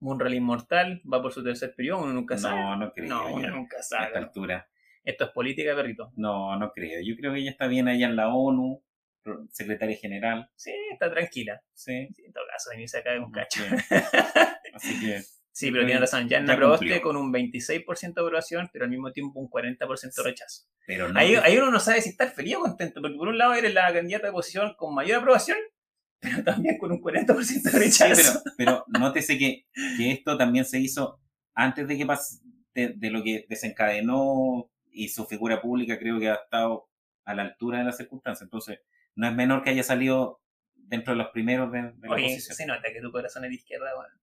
Munral 0.00 0.34
inmortal, 0.34 1.00
va 1.10 1.22
por 1.22 1.32
su 1.32 1.44
tercer 1.44 1.74
periodo, 1.76 2.02
uno 2.02 2.12
nunca 2.12 2.36
sabe. 2.36 2.60
No, 2.60 2.76
no 2.76 2.92
creo. 2.92 3.08
No, 3.08 3.34
uno 3.34 3.48
nunca 3.50 3.76
a 3.76 3.80
esta 3.80 3.98
sabe. 3.98 4.18
altura. 4.18 4.68
Esto 5.04 5.24
es 5.26 5.30
política, 5.30 5.76
perrito. 5.76 6.10
No, 6.16 6.56
no 6.58 6.72
creo. 6.72 7.00
Yo 7.04 7.14
creo 7.16 7.32
que 7.32 7.38
ella 7.38 7.50
está 7.52 7.68
bien 7.68 7.86
allá 7.86 8.06
en 8.06 8.16
la 8.16 8.34
ONU, 8.34 8.82
secretaria 9.50 9.96
general. 9.96 10.50
Sí, 10.56 10.72
está 10.92 11.10
tranquila. 11.10 11.62
Sí. 11.74 12.08
Sí, 12.14 12.24
en 12.24 12.32
todo 12.32 12.44
caso, 12.50 12.70
mí 12.76 12.88
se 12.88 13.02
un 13.18 13.30
cacho. 13.30 13.62
Sí. 13.62 13.96
Así 14.74 15.00
que 15.00 15.22
Sí, 15.52 15.70
pero 15.70 15.84
tiene 15.84 16.00
razón. 16.00 16.28
Ya 16.28 16.44
Ya 16.44 16.56
Proboste 16.56 17.00
con 17.02 17.16
un 17.16 17.30
26% 17.30 18.14
de 18.14 18.20
aprobación, 18.22 18.70
pero 18.72 18.86
al 18.86 18.90
mismo 18.90 19.12
tiempo 19.12 19.38
un 19.38 19.50
40% 19.50 20.14
de 20.16 20.22
rechazo. 20.22 20.62
Pero 20.86 21.08
no. 21.10 21.18
Ahí, 21.20 21.34
ahí 21.36 21.58
uno 21.58 21.70
no 21.70 21.78
sabe 21.78 22.00
si 22.00 22.08
estar 22.08 22.30
feliz 22.30 22.56
o 22.56 22.60
contento, 22.60 23.00
porque 23.02 23.16
por 23.16 23.28
un 23.28 23.36
lado 23.38 23.52
eres 23.54 23.74
la 23.74 23.92
candidata 23.92 24.24
de 24.24 24.30
oposición 24.30 24.74
con 24.78 24.94
mayor 24.94 25.18
aprobación, 25.18 25.58
pero 26.20 26.42
también 26.42 26.78
con 26.78 26.90
un 26.90 27.02
40% 27.02 27.36
de 27.36 27.44
Sí, 27.44 27.68
rechazo. 27.78 28.42
pero, 28.56 28.84
pero 28.88 28.98
nótese 28.98 29.36
que, 29.38 29.66
que 29.98 30.12
esto 30.12 30.38
también 30.38 30.64
se 30.64 30.80
hizo 30.80 31.20
antes 31.54 31.86
de 31.86 31.98
que 31.98 32.06
pas, 32.06 32.40
de, 32.74 32.94
de 32.96 33.10
lo 33.10 33.22
que 33.22 33.44
desencadenó 33.48 34.70
y 34.90 35.08
su 35.08 35.26
figura 35.26 35.60
pública 35.60 35.98
creo 35.98 36.18
que 36.18 36.30
ha 36.30 36.34
estado 36.34 36.88
a 37.26 37.34
la 37.34 37.42
altura 37.42 37.78
de 37.78 37.84
las 37.84 37.98
circunstancias. 37.98 38.46
Entonces, 38.46 38.80
no 39.14 39.28
es 39.28 39.34
menor 39.34 39.62
que 39.62 39.70
haya 39.70 39.82
salido 39.82 40.40
dentro 40.74 41.12
de 41.14 41.18
los 41.18 41.28
primeros 41.28 41.70
de, 41.72 41.82
de 41.82 42.08
la 42.08 42.14
Oye, 42.14 42.24
oposición. 42.26 42.56
se 42.56 42.66
nota 42.66 42.92
que 42.92 43.00
tu 43.00 43.10
corazón 43.12 43.44
es 43.44 43.50
de 43.50 43.56
izquierda, 43.56 43.94
bueno. 43.94 44.14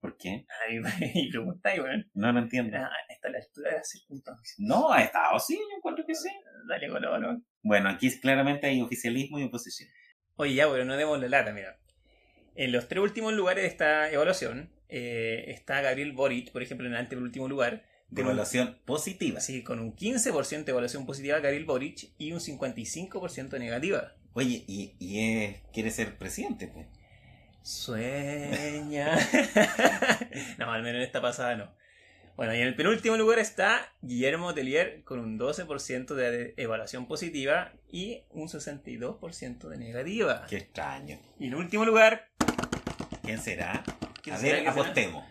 ¿Por 0.00 0.16
qué? 0.16 0.46
Ay, 0.66 0.80
y 1.14 1.30
preguntáis, 1.30 1.80
bueno. 1.80 2.04
No 2.14 2.32
lo 2.32 2.38
entiendo. 2.38 2.76
Ah, 2.76 2.88
está 3.08 3.28
a 3.28 3.30
la 3.32 3.38
altura 3.38 3.70
de 3.70 3.76
las 3.78 3.88
circunstancias. 3.88 4.54
No, 4.58 4.92
ha 4.92 5.02
estado, 5.02 5.38
sí, 5.40 5.56
yo 5.56 5.76
encuentro 5.76 6.04
que 6.06 6.14
sí. 6.14 6.28
Dale, 6.68 6.90
bueno, 6.90 7.18
no. 7.18 7.42
Bueno, 7.62 7.88
aquí 7.88 8.08
claramente 8.20 8.66
hay 8.68 8.80
oficialismo 8.80 9.38
y 9.40 9.44
oposición. 9.44 9.88
Oye, 10.36 10.54
ya, 10.54 10.70
pero 10.70 10.84
no 10.84 10.96
demos 10.96 11.20
la 11.20 11.28
lata, 11.28 11.52
mira. 11.52 11.78
En 12.54 12.70
los 12.72 12.86
tres 12.88 13.02
últimos 13.02 13.32
lugares 13.34 13.62
de 13.64 13.68
esta 13.68 14.10
evaluación 14.10 14.70
eh, 14.88 15.44
está 15.48 15.80
Gabriel 15.80 16.12
Boric, 16.12 16.52
por 16.52 16.62
ejemplo, 16.62 16.86
en 16.86 16.92
el 16.92 16.98
antepenúltimo 17.00 17.48
lugar. 17.48 17.84
De 18.08 18.22
un- 18.22 18.28
evaluación 18.28 18.78
positiva. 18.86 19.38
Así, 19.38 19.62
con 19.64 19.80
un 19.80 19.94
15% 19.94 20.64
de 20.64 20.70
evaluación 20.70 21.06
positiva 21.06 21.40
Gabriel 21.40 21.64
Boric 21.64 22.10
y 22.18 22.32
un 22.32 22.40
55% 22.40 23.58
negativa. 23.58 24.14
Oye, 24.38 24.62
y, 24.68 24.94
y 25.00 25.18
es- 25.44 25.56
quiere 25.72 25.90
ser 25.90 26.16
presidente, 26.16 26.68
pues. 26.68 26.86
Sueña. 27.62 29.16
no, 30.58 30.70
al 30.72 30.82
menos 30.82 30.96
en 30.98 31.02
esta 31.02 31.20
pasada 31.20 31.56
no. 31.56 31.74
Bueno, 32.36 32.54
y 32.54 32.60
en 32.60 32.68
el 32.68 32.76
penúltimo 32.76 33.16
lugar 33.16 33.40
está 33.40 33.92
Guillermo 34.00 34.54
Telier 34.54 35.02
con 35.02 35.18
un 35.18 35.40
12% 35.40 36.14
de 36.14 36.54
evaluación 36.56 37.08
positiva 37.08 37.72
y 37.90 38.22
un 38.30 38.46
62% 38.48 39.68
de 39.68 39.76
negativa. 39.76 40.46
Qué 40.48 40.58
extraño. 40.58 41.18
Y 41.40 41.48
en 41.48 41.56
último 41.56 41.84
lugar, 41.84 42.28
¿Quién 43.24 43.40
será? 43.40 43.82
¿quién 44.22 44.36
A 44.36 44.38
será? 44.38 44.58
ver, 44.60 44.68
apostemos. 44.68 45.24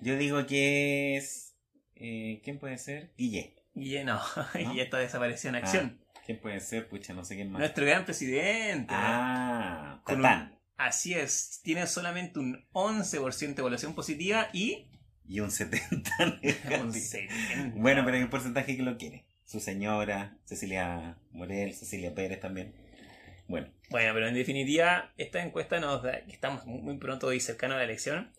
Yo 0.00 0.16
digo 0.16 0.46
que 0.46 1.18
es. 1.18 1.54
eh, 1.96 2.40
¿Quién 2.42 2.58
puede 2.58 2.78
ser? 2.78 3.12
Guille. 3.18 3.56
Guille, 3.74 4.04
no, 4.04 4.18
¿No? 4.54 4.72
y 4.74 4.80
esto 4.80 4.96
desapareció 4.96 5.50
en 5.50 5.56
acción. 5.56 6.00
¿Quién 6.28 6.40
puede 6.42 6.60
ser? 6.60 6.86
Pucha, 6.90 7.14
no 7.14 7.24
sé 7.24 7.36
quién 7.36 7.50
más. 7.50 7.58
Nuestro 7.58 7.86
gran 7.86 8.04
presidente. 8.04 8.92
Ah, 8.94 10.02
un- 10.06 10.16
Tatán. 10.16 10.58
Así 10.76 11.14
es, 11.14 11.62
tiene 11.64 11.86
solamente 11.86 12.38
un 12.38 12.66
11% 12.72 13.54
de 13.54 13.62
evaluación 13.62 13.94
positiva 13.94 14.50
y 14.52 14.90
Y 15.26 15.40
un 15.40 15.50
70 15.50 16.10
Un 16.20 16.38
negativo. 16.42 16.92
70. 16.92 17.76
Bueno, 17.80 18.02
pero 18.04 18.18
hay 18.18 18.22
un 18.24 18.28
porcentaje 18.28 18.76
que 18.76 18.82
lo 18.82 18.98
quiere. 18.98 19.24
Su 19.46 19.58
señora, 19.58 20.36
Cecilia 20.44 21.16
Morel, 21.30 21.72
Cecilia 21.72 22.14
Pérez 22.14 22.40
también. 22.40 22.74
Bueno, 23.46 23.68
Bueno, 23.88 24.12
pero 24.12 24.28
en 24.28 24.34
definitiva, 24.34 25.14
esta 25.16 25.42
encuesta 25.42 25.80
nos 25.80 26.02
da, 26.02 26.26
que 26.26 26.32
estamos 26.32 26.66
muy, 26.66 26.98
pronto 26.98 27.32
y 27.32 27.40
cercano 27.40 27.72
a 27.72 27.78
la 27.78 27.84
elección, 27.84 28.30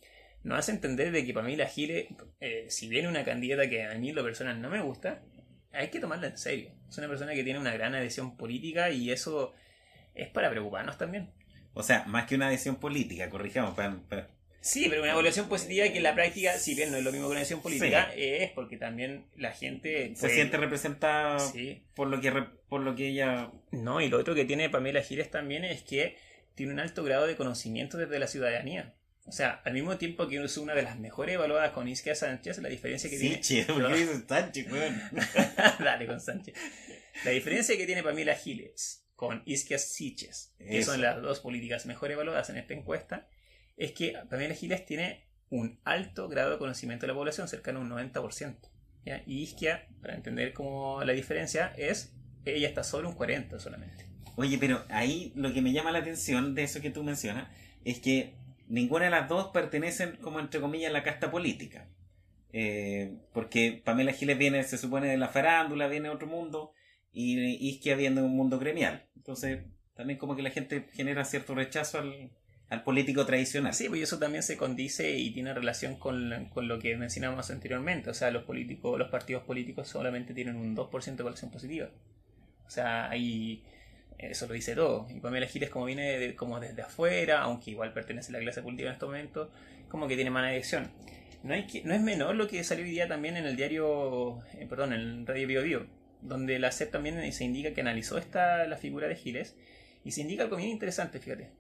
nos 0.44 0.60
hace 0.60 0.74
entender 0.74 1.12
de 1.12 1.26
que 1.26 1.34
Pamela 1.34 1.66
Giles, 1.66 2.06
eh, 2.40 2.68
si 2.70 2.88
viene 2.88 3.08
una 3.08 3.26
candidata 3.26 3.68
que 3.68 3.84
a 3.84 3.96
mí 3.96 4.12
lo 4.12 4.24
personal 4.24 4.62
no 4.62 4.70
me 4.70 4.80
gusta, 4.82 5.24
hay 5.72 5.90
que 5.90 6.00
tomarla 6.00 6.28
en 6.28 6.38
serio. 6.38 6.72
Es 6.90 6.98
una 6.98 7.08
persona 7.08 7.34
que 7.34 7.44
tiene 7.44 7.60
una 7.60 7.74
gran 7.74 7.94
adhesión 7.96 8.36
política 8.38 8.90
y 8.90 9.12
eso 9.12 9.54
es 10.16 10.28
para 10.30 10.50
preocuparnos 10.50 10.98
también. 10.98 11.30
o 11.74 11.84
sea, 11.84 12.04
más 12.06 12.26
que 12.26 12.36
una 12.36 12.48
adhesión 12.48 12.76
política, 12.78 13.30
corrijamos, 13.30 13.76
Sí, 14.62 14.88
pero 14.90 15.04
una 15.04 15.12
evaluación 15.14 15.48
positiva 15.48 15.88
que 15.88 15.98
en 15.98 16.04
la 16.04 16.14
práctica, 16.14 16.54
si 16.58 16.76
bien 16.76 16.92
no 16.92 16.98
es 16.98 17.04
lo 17.04 17.12
mismo 17.14 17.28
que 17.28 17.32
una 17.32 17.40
adhesión 17.40 17.62
política, 17.62 18.12
es 18.16 18.52
porque 18.52 18.76
también 18.76 19.26
la 19.38 19.52
gente... 19.54 20.14
se 20.16 20.20
puede- 20.22 20.34
siente 20.36 20.58
representada 20.58 21.40
Sí. 21.40 21.82
por 21.96 22.08
lo 22.10 22.20
que 22.20 22.32
por 22.68 22.82
lo 22.82 22.94
que 22.96 23.08
ella 23.08 23.52
No, 23.72 24.02
y 24.02 24.10
lo 24.10 24.20
otro 24.20 24.36
que 24.36 24.44
tiene 24.46 24.70
Pamela 24.70 25.02
Giles 25.02 25.32
también 25.32 25.64
es 25.64 25.82
que 25.84 26.18
tiene 26.56 26.74
un 26.74 26.80
alto 26.82 27.06
grado 27.06 27.26
de 27.26 27.38
conocimiento 27.38 27.98
desde 27.98 28.20
la 28.20 28.28
ciudadanía. 28.28 28.94
O 29.30 29.32
sea, 29.32 29.62
al 29.64 29.74
mismo 29.74 29.96
tiempo 29.98 30.28
que 30.28 30.44
es 30.44 30.58
una 30.58 30.74
de 30.74 30.82
las 30.82 30.98
mejores 31.00 31.36
evaluadas 31.36 31.72
con 31.72 31.88
Isquia 31.88 32.16
Sánchez, 32.16 32.58
la 32.58 32.68
diferencia 32.70 33.10
que 33.12 33.18
Sí, 33.18 33.28
tiene... 33.28 33.42
che, 33.42 33.64
¿por 33.66 33.88
qué 33.88 33.94
dices 34.00 34.24
Sánchez, 34.28 34.72
weón? 34.72 35.02
Dale 35.80 36.08
con 36.08 36.20
Sánchez. 36.20 36.56
La 37.24 37.32
diferencia 37.32 37.78
que 37.78 37.86
tiene 37.86 38.02
Pamela 38.02 38.34
Giles 38.36 39.06
con 39.16 39.44
Isquia 39.46 39.78
Siches, 39.78 40.56
que 40.58 40.80
Eso. 40.80 40.92
son 40.94 41.02
las 41.02 41.22
dos 41.22 41.42
políticas 41.42 41.86
mejor 41.86 42.10
evaluadas 42.12 42.50
en 42.50 42.58
esta 42.58 42.74
encuesta, 42.74 43.28
es 43.78 43.92
que 43.92 44.18
Pamela 44.30 44.56
Giles 44.56 44.84
tiene 44.86 45.28
un 45.50 45.80
alto 45.84 46.28
grado 46.28 46.52
de 46.52 46.58
conocimiento 46.58 47.06
de 47.06 47.14
la 47.14 47.18
población, 47.18 47.48
cercano 47.48 47.80
a 47.80 47.82
un 47.84 47.90
90%. 47.92 48.56
¿ya? 49.06 49.22
Y 49.28 49.44
Isquia, 49.44 49.88
para 50.02 50.16
entender 50.16 50.54
cómo 50.54 51.04
la 51.04 51.14
diferencia, 51.14 51.74
es 51.78 52.14
ella 52.46 52.68
está 52.68 52.84
sobre 52.84 53.08
un 53.08 53.16
40% 53.16 53.60
solamente. 53.60 54.06
Oye, 54.38 54.58
pero 54.58 54.86
ahí 54.90 55.34
lo 55.36 55.54
que 55.54 55.62
me 55.62 55.72
llama 55.72 55.92
la 55.92 56.00
atención 56.00 56.56
de 56.56 56.64
eso 56.64 56.82
que 56.82 56.90
tú 56.90 57.04
mencionas 57.04 57.50
es 57.86 58.00
que 58.00 58.39
ninguna 58.70 59.06
de 59.06 59.12
las 59.12 59.28
dos 59.28 59.48
pertenecen, 59.48 60.16
como 60.18 60.40
entre 60.40 60.62
comillas, 60.62 60.92
a 60.92 60.94
la 60.94 61.04
casta 61.04 61.30
política. 61.30 61.90
Eh, 62.54 63.18
porque 63.34 63.82
Pamela 63.84 64.14
Giles 64.14 64.38
viene, 64.38 64.64
se 64.64 64.78
supone, 64.78 65.08
de 65.08 65.18
la 65.18 65.28
farándula, 65.28 65.88
viene 65.88 66.08
de 66.08 66.16
otro 66.16 66.28
mundo, 66.28 66.72
y 67.12 67.38
Isquia 67.70 67.96
viene 67.96 68.22
de 68.22 68.28
un 68.28 68.36
mundo 68.36 68.60
gremial. 68.60 69.08
Entonces, 69.16 69.66
también 69.96 70.18
como 70.18 70.36
que 70.36 70.44
la 70.44 70.52
gente 70.52 70.88
genera 70.94 71.26
cierto 71.26 71.56
rechazo 71.56 72.00
al, 72.00 72.32
al 72.70 72.84
político 72.84 73.26
tradicional. 73.26 73.74
Sí, 73.74 73.90
pues 73.90 74.02
eso 74.02 74.20
también 74.20 74.44
se 74.44 74.56
condice 74.56 75.18
y 75.18 75.32
tiene 75.32 75.54
relación 75.54 75.96
con, 75.98 76.50
con 76.54 76.68
lo 76.68 76.80
que 76.80 76.96
mencionamos 76.96 77.50
anteriormente. 77.50 78.12
O 78.12 78.14
sea, 78.14 78.32
los 78.32 78.44
políticos, 78.44 78.98
los 78.98 79.10
partidos 79.10 79.44
políticos 79.44 79.88
solamente 79.88 80.34
tienen 80.34 80.56
un 80.56 80.76
2% 80.76 81.16
de 81.16 81.24
población 81.24 81.52
positiva. 81.52 81.90
O 82.66 82.70
sea, 82.70 83.10
ahí 83.10 83.64
eso 84.20 84.48
lo 84.48 84.54
dice 84.54 84.76
todo. 84.76 85.08
Y 85.10 85.20
Pamela 85.20 85.48
Giles, 85.48 85.70
como 85.70 85.86
viene 85.86 86.20
de- 86.20 86.36
como 86.36 86.60
desde 86.60 86.82
afuera, 86.82 87.42
aunque 87.42 87.72
igual 87.72 87.94
pertenece 87.94 88.30
a 88.32 88.34
la 88.34 88.40
clase 88.40 88.62
política 88.62 88.90
en 88.90 88.94
este 88.94 89.06
momento, 89.06 89.52
como 89.88 90.08
que 90.08 90.16
tiene 90.16 90.30
más 90.30 90.46
adhesión. 90.46 90.92
No, 91.44 91.54
hay 91.54 91.66
que, 91.68 91.84
no 91.84 91.94
es 91.94 92.02
menor 92.02 92.36
lo 92.36 92.48
que 92.48 92.64
salió 92.64 92.84
hoy 92.84 92.92
día 92.92 93.08
también 93.08 93.38
en 93.38 93.46
el 93.46 93.56
diario, 93.56 94.44
eh, 94.58 94.66
perdón, 94.70 94.94
en 94.94 95.00
el 95.00 95.26
Radio 95.28 95.48
Bio 95.48 95.64
Bio, 95.64 95.88
donde 96.22 96.60
la 96.60 96.72
CEP 96.72 96.92
también 96.92 97.32
se 97.32 97.46
indica 97.46 97.74
que 97.74 97.82
analizó 97.82 98.18
esta, 98.18 98.68
la 98.68 98.76
figura 98.78 99.08
de 99.08 99.16
Giles 99.16 99.56
y 100.04 100.12
se 100.12 100.22
indica 100.22 100.44
algo 100.44 100.58
bien 100.58 100.70
interesante, 100.70 101.20
fíjate. 101.20 101.52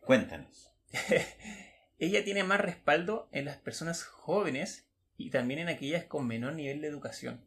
Cuéntanos. 0.00 0.72
ella 1.98 2.24
tiene 2.24 2.44
más 2.44 2.60
respaldo 2.60 3.28
en 3.32 3.44
las 3.46 3.56
personas 3.56 4.04
jóvenes 4.04 4.88
y 5.16 5.30
también 5.30 5.60
en 5.60 5.68
aquellas 5.68 6.04
con 6.04 6.26
menor 6.26 6.54
nivel 6.54 6.80
de 6.80 6.88
educación. 6.88 7.44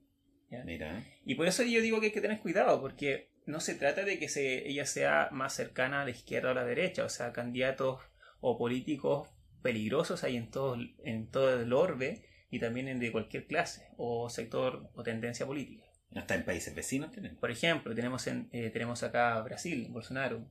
¿ya? 0.50 0.64
Mira. 0.64 1.04
Y 1.26 1.36
por 1.36 1.48
eso 1.48 1.64
yo 1.64 1.82
digo 1.82 2.00
que 2.00 2.08
hay 2.08 2.12
que 2.12 2.22
tener 2.22 2.40
cuidado, 2.40 2.82
porque 2.82 3.29
no 3.50 3.60
se 3.60 3.76
trata 3.76 4.04
de 4.04 4.20
que 4.20 4.30
se, 4.30 4.68
ella 4.70 4.86
sea 4.86 5.30
más 5.32 5.54
cercana 5.54 6.02
a 6.02 6.06
la 6.06 6.12
izquierda 6.12 6.50
o 6.50 6.52
a 6.52 6.56
la 6.56 6.66
derecha, 6.66 7.04
o 7.04 7.10
sea, 7.10 7.34
candidatos 7.34 8.00
o 8.42 8.58
políticos 8.58 9.28
peligrosos 9.62 10.24
hay 10.24 10.38
en 10.38 10.50
todo, 10.52 10.78
en 11.04 11.30
todo 11.30 11.60
el 11.60 11.74
orbe 11.74 12.26
y 12.50 12.60
también 12.60 12.88
en 12.88 13.00
de 13.00 13.12
cualquier 13.12 13.48
clase 13.48 13.90
o 13.98 14.30
sector 14.30 14.90
o 14.94 15.04
tendencia 15.04 15.46
política. 15.46 15.84
Hasta 16.16 16.36
en 16.36 16.46
países 16.46 16.74
vecinos 16.74 17.12
tenemos. 17.12 17.38
Por 17.40 17.52
ejemplo, 17.52 17.94
tenemos, 17.94 18.26
en, 18.28 18.50
eh, 18.52 18.70
tenemos 18.70 19.04
acá 19.04 19.36
a 19.36 19.42
Brasil, 19.42 19.88
Bolsonaro. 19.90 20.48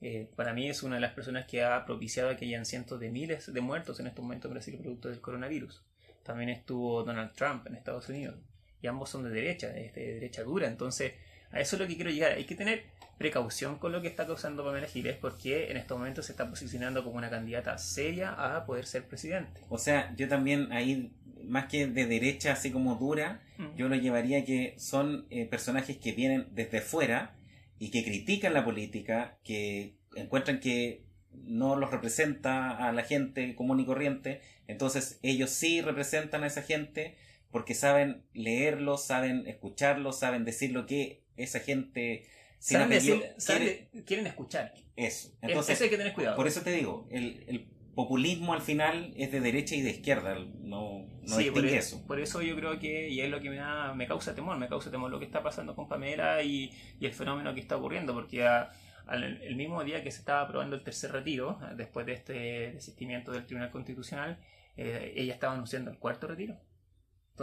Eh, 0.00 0.30
para 0.34 0.52
mí 0.52 0.68
es 0.68 0.82
una 0.82 0.96
de 0.96 1.00
las 1.00 1.12
personas 1.12 1.46
que 1.46 1.62
ha 1.62 1.84
propiciado 1.84 2.34
que 2.36 2.46
hayan 2.46 2.66
cientos 2.66 2.98
de 2.98 3.10
miles 3.10 3.52
de 3.52 3.60
muertos 3.60 4.00
en 4.00 4.06
estos 4.06 4.22
momentos 4.22 4.48
en 4.48 4.54
Brasil 4.54 4.78
producto 4.78 5.08
del 5.08 5.20
coronavirus. 5.20 5.84
También 6.24 6.50
estuvo 6.50 7.04
Donald 7.04 7.32
Trump 7.32 7.66
en 7.66 7.76
Estados 7.76 8.08
Unidos. 8.08 8.38
Y 8.80 8.86
ambos 8.86 9.10
son 9.10 9.22
de 9.22 9.30
derecha, 9.30 9.68
de, 9.68 9.92
de 9.92 10.14
derecha 10.14 10.42
dura. 10.42 10.66
Entonces, 10.66 11.12
a 11.52 11.60
eso 11.60 11.76
es 11.76 11.80
lo 11.80 11.86
que 11.88 11.96
quiero 11.96 12.10
llegar. 12.10 12.32
Hay 12.32 12.44
que 12.44 12.54
tener 12.54 12.84
precaución 13.18 13.78
con 13.78 13.92
lo 13.92 14.02
que 14.02 14.08
está 14.08 14.26
causando 14.26 14.64
Pamela 14.64 14.88
Giles 14.88 15.16
porque 15.20 15.70
en 15.70 15.76
estos 15.76 15.96
momentos 15.96 16.26
se 16.26 16.32
está 16.32 16.48
posicionando 16.48 17.04
como 17.04 17.18
una 17.18 17.30
candidata 17.30 17.78
seria 17.78 18.30
a 18.32 18.66
poder 18.66 18.86
ser 18.86 19.04
presidente. 19.06 19.60
O 19.68 19.78
sea, 19.78 20.12
yo 20.16 20.28
también 20.28 20.72
ahí, 20.72 21.12
más 21.44 21.66
que 21.66 21.86
de 21.86 22.06
derecha 22.06 22.52
así 22.52 22.70
como 22.72 22.96
dura, 22.96 23.40
Mm. 23.62 23.76
yo 23.76 23.88
lo 23.88 23.96
llevaría 23.96 24.44
que 24.44 24.74
son 24.78 25.26
eh, 25.30 25.46
personajes 25.46 25.96
que 25.98 26.12
vienen 26.12 26.48
desde 26.52 26.80
fuera 26.80 27.36
y 27.78 27.90
que 27.90 28.04
critican 28.04 28.54
la 28.54 28.64
política, 28.64 29.38
que 29.44 29.94
encuentran 30.16 30.60
que 30.60 31.04
no 31.32 31.76
los 31.76 31.90
representa 31.90 32.70
a 32.76 32.92
la 32.92 33.02
gente 33.02 33.54
común 33.54 33.80
y 33.80 33.86
corriente, 33.86 34.40
entonces 34.66 35.18
ellos 35.22 35.50
sí 35.50 35.80
representan 35.80 36.44
a 36.44 36.46
esa 36.46 36.62
gente 36.62 37.14
porque 37.50 37.74
saben 37.74 38.22
leerlo, 38.34 38.96
saben 38.98 39.46
escucharlo, 39.46 40.12
saben 40.12 40.44
decir 40.44 40.72
lo 40.72 40.86
que 40.86 41.21
esa 41.36 41.60
gente 41.60 42.26
sin 42.58 42.78
Saben 42.78 42.92
apellido 42.92 43.16
decir- 43.18 43.34
saben 43.38 43.62
quiere. 43.62 43.88
de- 43.92 44.04
quieren 44.04 44.26
escuchar. 44.26 44.74
Eso. 44.96 45.30
Entonces, 45.42 45.74
eso 45.74 45.84
hay 45.84 45.90
que 45.90 45.96
tener 45.96 46.12
cuidado. 46.12 46.36
por 46.36 46.46
eso 46.46 46.60
te 46.62 46.70
digo, 46.70 47.08
el, 47.10 47.44
el 47.48 47.66
populismo 47.94 48.54
al 48.54 48.62
final 48.62 49.12
es 49.16 49.32
de 49.32 49.40
derecha 49.40 49.74
y 49.74 49.82
de 49.82 49.90
izquierda, 49.90 50.34
no, 50.60 51.06
no 51.22 51.36
Sí, 51.36 51.50
por, 51.50 51.62
distingue 51.62 51.74
e- 51.74 51.78
eso. 51.78 52.06
por 52.06 52.20
eso 52.20 52.40
yo 52.42 52.54
creo 52.56 52.78
que, 52.78 53.08
y 53.08 53.20
es 53.20 53.28
lo 53.30 53.40
que 53.40 53.50
me, 53.50 53.56
da, 53.56 53.92
me 53.94 54.06
causa 54.06 54.34
temor, 54.34 54.56
me 54.58 54.68
causa 54.68 54.90
temor 54.90 55.10
lo 55.10 55.18
que 55.18 55.24
está 55.26 55.42
pasando 55.42 55.74
con 55.74 55.88
Pamela 55.88 56.42
y, 56.42 56.70
y 57.00 57.06
el 57.06 57.12
fenómeno 57.12 57.52
que 57.54 57.60
está 57.60 57.76
ocurriendo, 57.76 58.14
porque 58.14 58.44
a- 58.46 58.70
al- 59.06 59.42
el 59.42 59.56
mismo 59.56 59.82
día 59.84 60.02
que 60.02 60.10
se 60.10 60.18
estaba 60.20 60.42
aprobando 60.42 60.76
el 60.76 60.84
tercer 60.84 61.12
retiro, 61.12 61.58
después 61.76 62.06
de 62.06 62.12
este 62.14 62.32
desistimiento 62.72 63.32
del 63.32 63.44
Tribunal 63.44 63.70
Constitucional, 63.70 64.38
eh, 64.76 65.12
ella 65.16 65.34
estaba 65.34 65.52
anunciando 65.54 65.90
el 65.90 65.98
cuarto 65.98 66.26
retiro. 66.28 66.56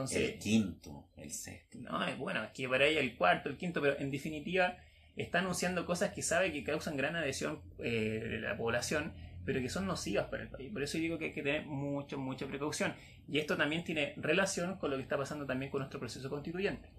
Entonces, 0.01 0.33
El 0.33 0.39
quinto, 0.39 1.07
el 1.17 1.31
sexto. 1.31 1.77
no, 1.79 2.03
es 2.05 2.17
bueno, 2.17 2.43
es 2.43 2.51
que 2.51 2.67
para 2.69 2.85
ella 2.85 2.99
el 3.01 3.15
cuarto, 3.17 3.49
el 3.49 3.57
quinto, 3.57 3.81
pero 3.81 3.97
en 3.99 4.11
definitiva 4.11 4.77
está 5.15 5.39
anunciando 5.39 5.85
cosas 5.85 6.13
que 6.13 6.21
sabe 6.21 6.51
que 6.51 6.63
causan 6.63 6.95
gran 6.97 7.15
adhesión 7.15 7.61
eh, 7.79 7.89
de 8.29 8.39
la 8.39 8.55
población, 8.57 9.13
pero 9.45 9.59
que 9.61 9.69
son 9.69 9.85
nocivas 9.87 10.27
para 10.27 10.43
el 10.43 10.49
país. 10.49 10.71
Por 10.71 10.81
eso 10.83 10.97
digo 10.97 11.17
que 11.17 11.25
hay 11.25 11.33
que 11.33 11.43
tener 11.43 11.65
mucha, 11.65 12.15
mucha 12.17 12.47
precaución. 12.47 12.93
Y 13.27 13.39
esto 13.39 13.57
también 13.57 13.83
tiene 13.83 14.13
relación 14.17 14.77
con 14.77 14.91
lo 14.91 14.97
que 14.97 15.03
está 15.03 15.17
pasando 15.17 15.45
también 15.45 15.71
con 15.71 15.79
nuestro 15.79 15.99
proceso 15.99 16.29
constituyente. 16.29 16.89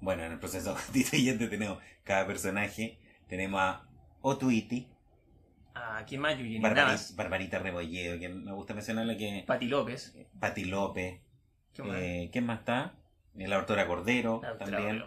Bueno, 0.00 0.24
en 0.24 0.32
el 0.32 0.38
proceso 0.38 0.72
constituyente 0.74 1.46
tenemos 1.48 1.78
cada 2.04 2.26
personaje. 2.26 2.98
Tenemos 3.28 3.60
a 3.60 3.86
Otuiti, 4.22 4.88
¿A 5.74 6.04
quién 6.06 6.20
más? 6.20 6.36
Yuyini 6.36 6.58
Barbari- 6.60 6.74
Navas, 6.74 7.14
Barbarita 7.14 7.60
Rebolledo, 7.60 8.18
que 8.18 8.28
me 8.28 8.52
gusta 8.52 8.74
mencionarla 8.74 9.16
que 9.16 9.44
Pati 9.46 9.66
López. 9.66 10.16
Pati 10.40 10.64
López. 10.64 11.20
¿Qué 11.82 11.88
más? 11.88 11.98
Eh, 12.00 12.28
¿Quién 12.32 12.46
más 12.46 12.60
está? 12.60 12.94
Eh, 13.36 13.48
La 13.48 13.56
doctora 13.56 13.86
Cordero, 13.86 14.40
La 14.42 14.58
también. 14.58 15.04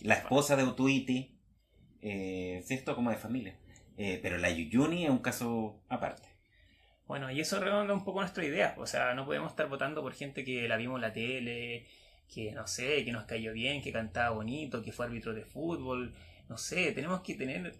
La 0.00 0.14
esposa 0.14 0.56
de 0.56 0.62
Otuiti. 0.62 1.38
Eh, 2.02 2.64
esto 2.68 2.94
como 2.94 3.10
de 3.10 3.16
familia. 3.16 3.56
Eh, 3.96 4.18
pero 4.22 4.38
la 4.38 4.50
Yuyuni 4.50 5.04
es 5.04 5.10
un 5.10 5.18
caso 5.18 5.82
aparte. 5.88 6.28
Bueno, 7.06 7.30
y 7.30 7.40
eso 7.40 7.60
redonda 7.60 7.94
un 7.94 8.04
poco 8.04 8.20
nuestra 8.20 8.44
idea. 8.44 8.74
O 8.78 8.86
sea, 8.86 9.14
no 9.14 9.26
podemos 9.26 9.50
estar 9.50 9.68
votando 9.68 10.02
por 10.02 10.12
gente 10.14 10.44
que 10.44 10.68
la 10.68 10.76
vimos 10.76 10.96
en 10.96 11.02
la 11.02 11.12
tele, 11.12 11.86
que 12.32 12.52
no 12.52 12.66
sé, 12.66 13.04
que 13.04 13.12
nos 13.12 13.24
cayó 13.24 13.52
bien, 13.52 13.82
que 13.82 13.92
cantaba 13.92 14.30
bonito, 14.30 14.82
que 14.82 14.92
fue 14.92 15.06
árbitro 15.06 15.34
de 15.34 15.44
fútbol. 15.44 16.14
No 16.48 16.58
sé, 16.58 16.92
tenemos 16.92 17.20
que 17.20 17.34
tener, 17.34 17.74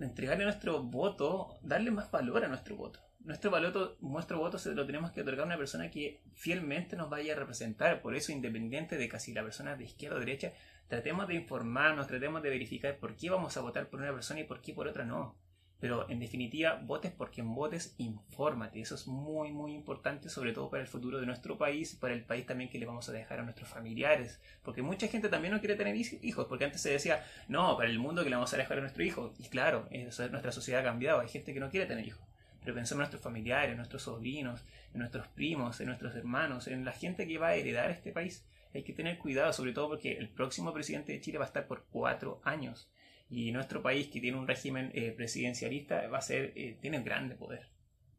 entregarle 0.00 0.44
nuestro 0.44 0.82
voto, 0.82 1.58
darle 1.62 1.90
más 1.90 2.10
valor 2.10 2.44
a 2.44 2.48
nuestro 2.48 2.76
voto. 2.76 3.00
Nuestro 3.24 3.50
voto, 3.50 3.96
nuestro 4.00 4.38
voto 4.38 4.58
se 4.58 4.74
lo 4.74 4.84
tenemos 4.84 5.12
que 5.12 5.20
otorgar 5.20 5.44
a 5.44 5.46
una 5.46 5.56
persona 5.56 5.90
que 5.90 6.20
fielmente 6.34 6.96
nos 6.96 7.08
vaya 7.08 7.34
a 7.34 7.36
representar. 7.36 8.02
Por 8.02 8.16
eso, 8.16 8.32
independiente 8.32 8.96
de 8.96 9.08
casi 9.08 9.32
la 9.32 9.42
persona 9.44 9.76
de 9.76 9.84
izquierda 9.84 10.16
o 10.16 10.20
derecha, 10.20 10.52
tratemos 10.88 11.28
de 11.28 11.34
informarnos, 11.34 12.08
tratemos 12.08 12.42
de 12.42 12.50
verificar 12.50 12.96
por 12.98 13.14
qué 13.16 13.30
vamos 13.30 13.56
a 13.56 13.60
votar 13.60 13.88
por 13.88 14.00
una 14.00 14.12
persona 14.12 14.40
y 14.40 14.44
por 14.44 14.60
qué 14.60 14.72
por 14.74 14.88
otra 14.88 15.04
no. 15.04 15.36
Pero 15.78 16.08
en 16.10 16.18
definitiva, 16.20 16.80
votes 16.82 17.12
por 17.12 17.30
quien 17.30 17.54
votes, 17.54 17.94
infórmate. 17.98 18.80
Eso 18.80 18.94
es 18.96 19.06
muy, 19.06 19.52
muy 19.52 19.72
importante, 19.72 20.28
sobre 20.28 20.52
todo 20.52 20.70
para 20.70 20.82
el 20.82 20.88
futuro 20.88 21.18
de 21.20 21.26
nuestro 21.26 21.58
país 21.58 21.96
para 21.96 22.14
el 22.14 22.24
país 22.24 22.46
también 22.46 22.70
que 22.70 22.78
le 22.78 22.86
vamos 22.86 23.08
a 23.08 23.12
dejar 23.12 23.40
a 23.40 23.42
nuestros 23.44 23.68
familiares. 23.68 24.40
Porque 24.62 24.82
mucha 24.82 25.06
gente 25.08 25.28
también 25.28 25.52
no 25.54 25.60
quiere 25.60 25.76
tener 25.76 25.94
hij- 25.96 26.18
hijos, 26.22 26.46
porque 26.46 26.64
antes 26.64 26.80
se 26.80 26.90
decía, 26.90 27.24
no, 27.48 27.76
para 27.76 27.88
el 27.90 27.98
mundo 27.98 28.22
que 28.24 28.30
le 28.30 28.36
vamos 28.36 28.52
a 28.54 28.56
dejar 28.56 28.78
a 28.78 28.80
nuestro 28.80 29.04
hijo. 29.04 29.32
Y 29.38 29.48
claro, 29.48 29.88
nuestra 30.30 30.52
sociedad 30.52 30.80
ha 30.82 30.84
cambiado, 30.84 31.20
hay 31.20 31.28
gente 31.28 31.52
que 31.54 31.60
no 31.60 31.70
quiere 31.70 31.86
tener 31.86 32.06
hijos. 32.06 32.31
Pero 32.62 32.74
pensemos 32.74 32.98
en 32.98 33.02
nuestros 33.02 33.22
familiares, 33.22 33.70
en 33.70 33.76
nuestros 33.76 34.02
sobrinos, 34.02 34.64
en 34.92 35.00
nuestros 35.00 35.28
primos, 35.28 35.80
en 35.80 35.86
nuestros 35.86 36.14
hermanos, 36.14 36.68
en 36.68 36.84
la 36.84 36.92
gente 36.92 37.26
que 37.26 37.38
va 37.38 37.48
a 37.48 37.54
heredar 37.54 37.90
este 37.90 38.12
país. 38.12 38.46
Hay 38.74 38.84
que 38.84 38.92
tener 38.92 39.18
cuidado, 39.18 39.52
sobre 39.52 39.72
todo 39.72 39.88
porque 39.88 40.12
el 40.12 40.28
próximo 40.28 40.72
presidente 40.72 41.12
de 41.12 41.20
Chile 41.20 41.38
va 41.38 41.44
a 41.44 41.48
estar 41.48 41.66
por 41.66 41.86
cuatro 41.90 42.40
años. 42.44 42.90
Y 43.28 43.50
nuestro 43.52 43.82
país, 43.82 44.08
que 44.08 44.20
tiene 44.20 44.38
un 44.38 44.46
régimen 44.46 44.90
eh, 44.94 45.12
presidencialista, 45.12 46.06
va 46.08 46.18
a 46.18 46.22
ser, 46.22 46.52
eh, 46.54 46.78
tiene 46.80 46.98
un 46.98 47.04
grande 47.04 47.34
poder. 47.34 47.68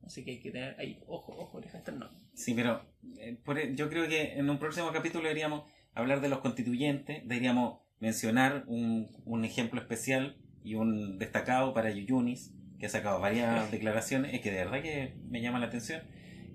Así 0.06 0.24
que 0.24 0.32
hay 0.32 0.40
que 0.40 0.52
tener 0.52 0.76
ahí, 0.80 1.02
ojo, 1.08 1.34
ojo, 1.38 1.58
oreja 1.58 1.82
no. 1.98 2.10
Sí, 2.34 2.54
pero 2.54 2.82
eh, 3.20 3.38
por 3.44 3.58
e- 3.58 3.76
yo 3.76 3.90
creo 3.90 4.08
que 4.08 4.34
en 4.34 4.50
un 4.50 4.60
próximo 4.60 4.92
capítulo 4.92 5.24
deberíamos 5.24 5.64
hablar 5.94 6.20
de 6.22 6.30
los 6.30 6.40
constituyentes, 6.40 7.22
deberíamos 7.28 7.80
mencionar 8.00 8.64
un, 8.68 9.10
un 9.26 9.46
ejemplo 9.46 9.80
especial 9.80 10.36
y 10.64 10.76
un 10.76 11.18
destacado 11.20 11.74
para 11.74 11.92
Yuyunis, 11.92 12.54
que 12.80 12.86
ha 12.86 12.90
sacado 12.90 13.20
varias 13.20 13.72
declaraciones, 13.72 14.34
es 14.34 14.42
que 14.42 14.52
de 14.52 14.58
verdad 14.58 14.82
que 14.82 15.14
me 15.30 15.42
llama 15.42 15.60
la 15.60 15.68
atención. 15.68 16.02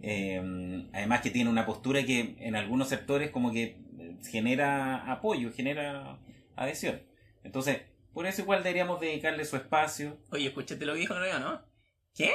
Eh, 0.03 0.87
además 0.93 1.23
que 1.23 1.31
tiene 1.31 1.51
una 1.51 1.67
postura 1.67 2.05
que 2.05 2.37
en 2.39 2.55
algunos 2.55 2.89
sectores 2.89 3.31
como 3.31 3.53
que 3.53 3.79
eh, 3.99 4.17
genera 4.31 5.11
apoyo, 5.11 5.53
genera 5.53 6.19
adhesión. 6.57 7.03
Entonces, 7.43 7.81
por 8.13 8.27
eso 8.27 8.43
igual 8.43 8.63
deberíamos 8.63 9.01
dedicarle 9.01 9.45
su 9.45 9.57
espacio. 9.57 10.19
Oye, 10.31 10.49
escúchate 10.49 10.85
lo 10.87 10.95
que 10.95 11.01
dijo 11.01 11.15
Noruega, 11.15 11.39
¿no? 11.39 11.63
¿Qué? 12.15 12.33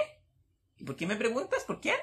¿Y 0.77 0.83
por 0.83 0.95
qué 0.95 1.05
me 1.05 1.15
preguntas? 1.15 1.63
¿Por 1.65 1.81
quién? 1.81 1.97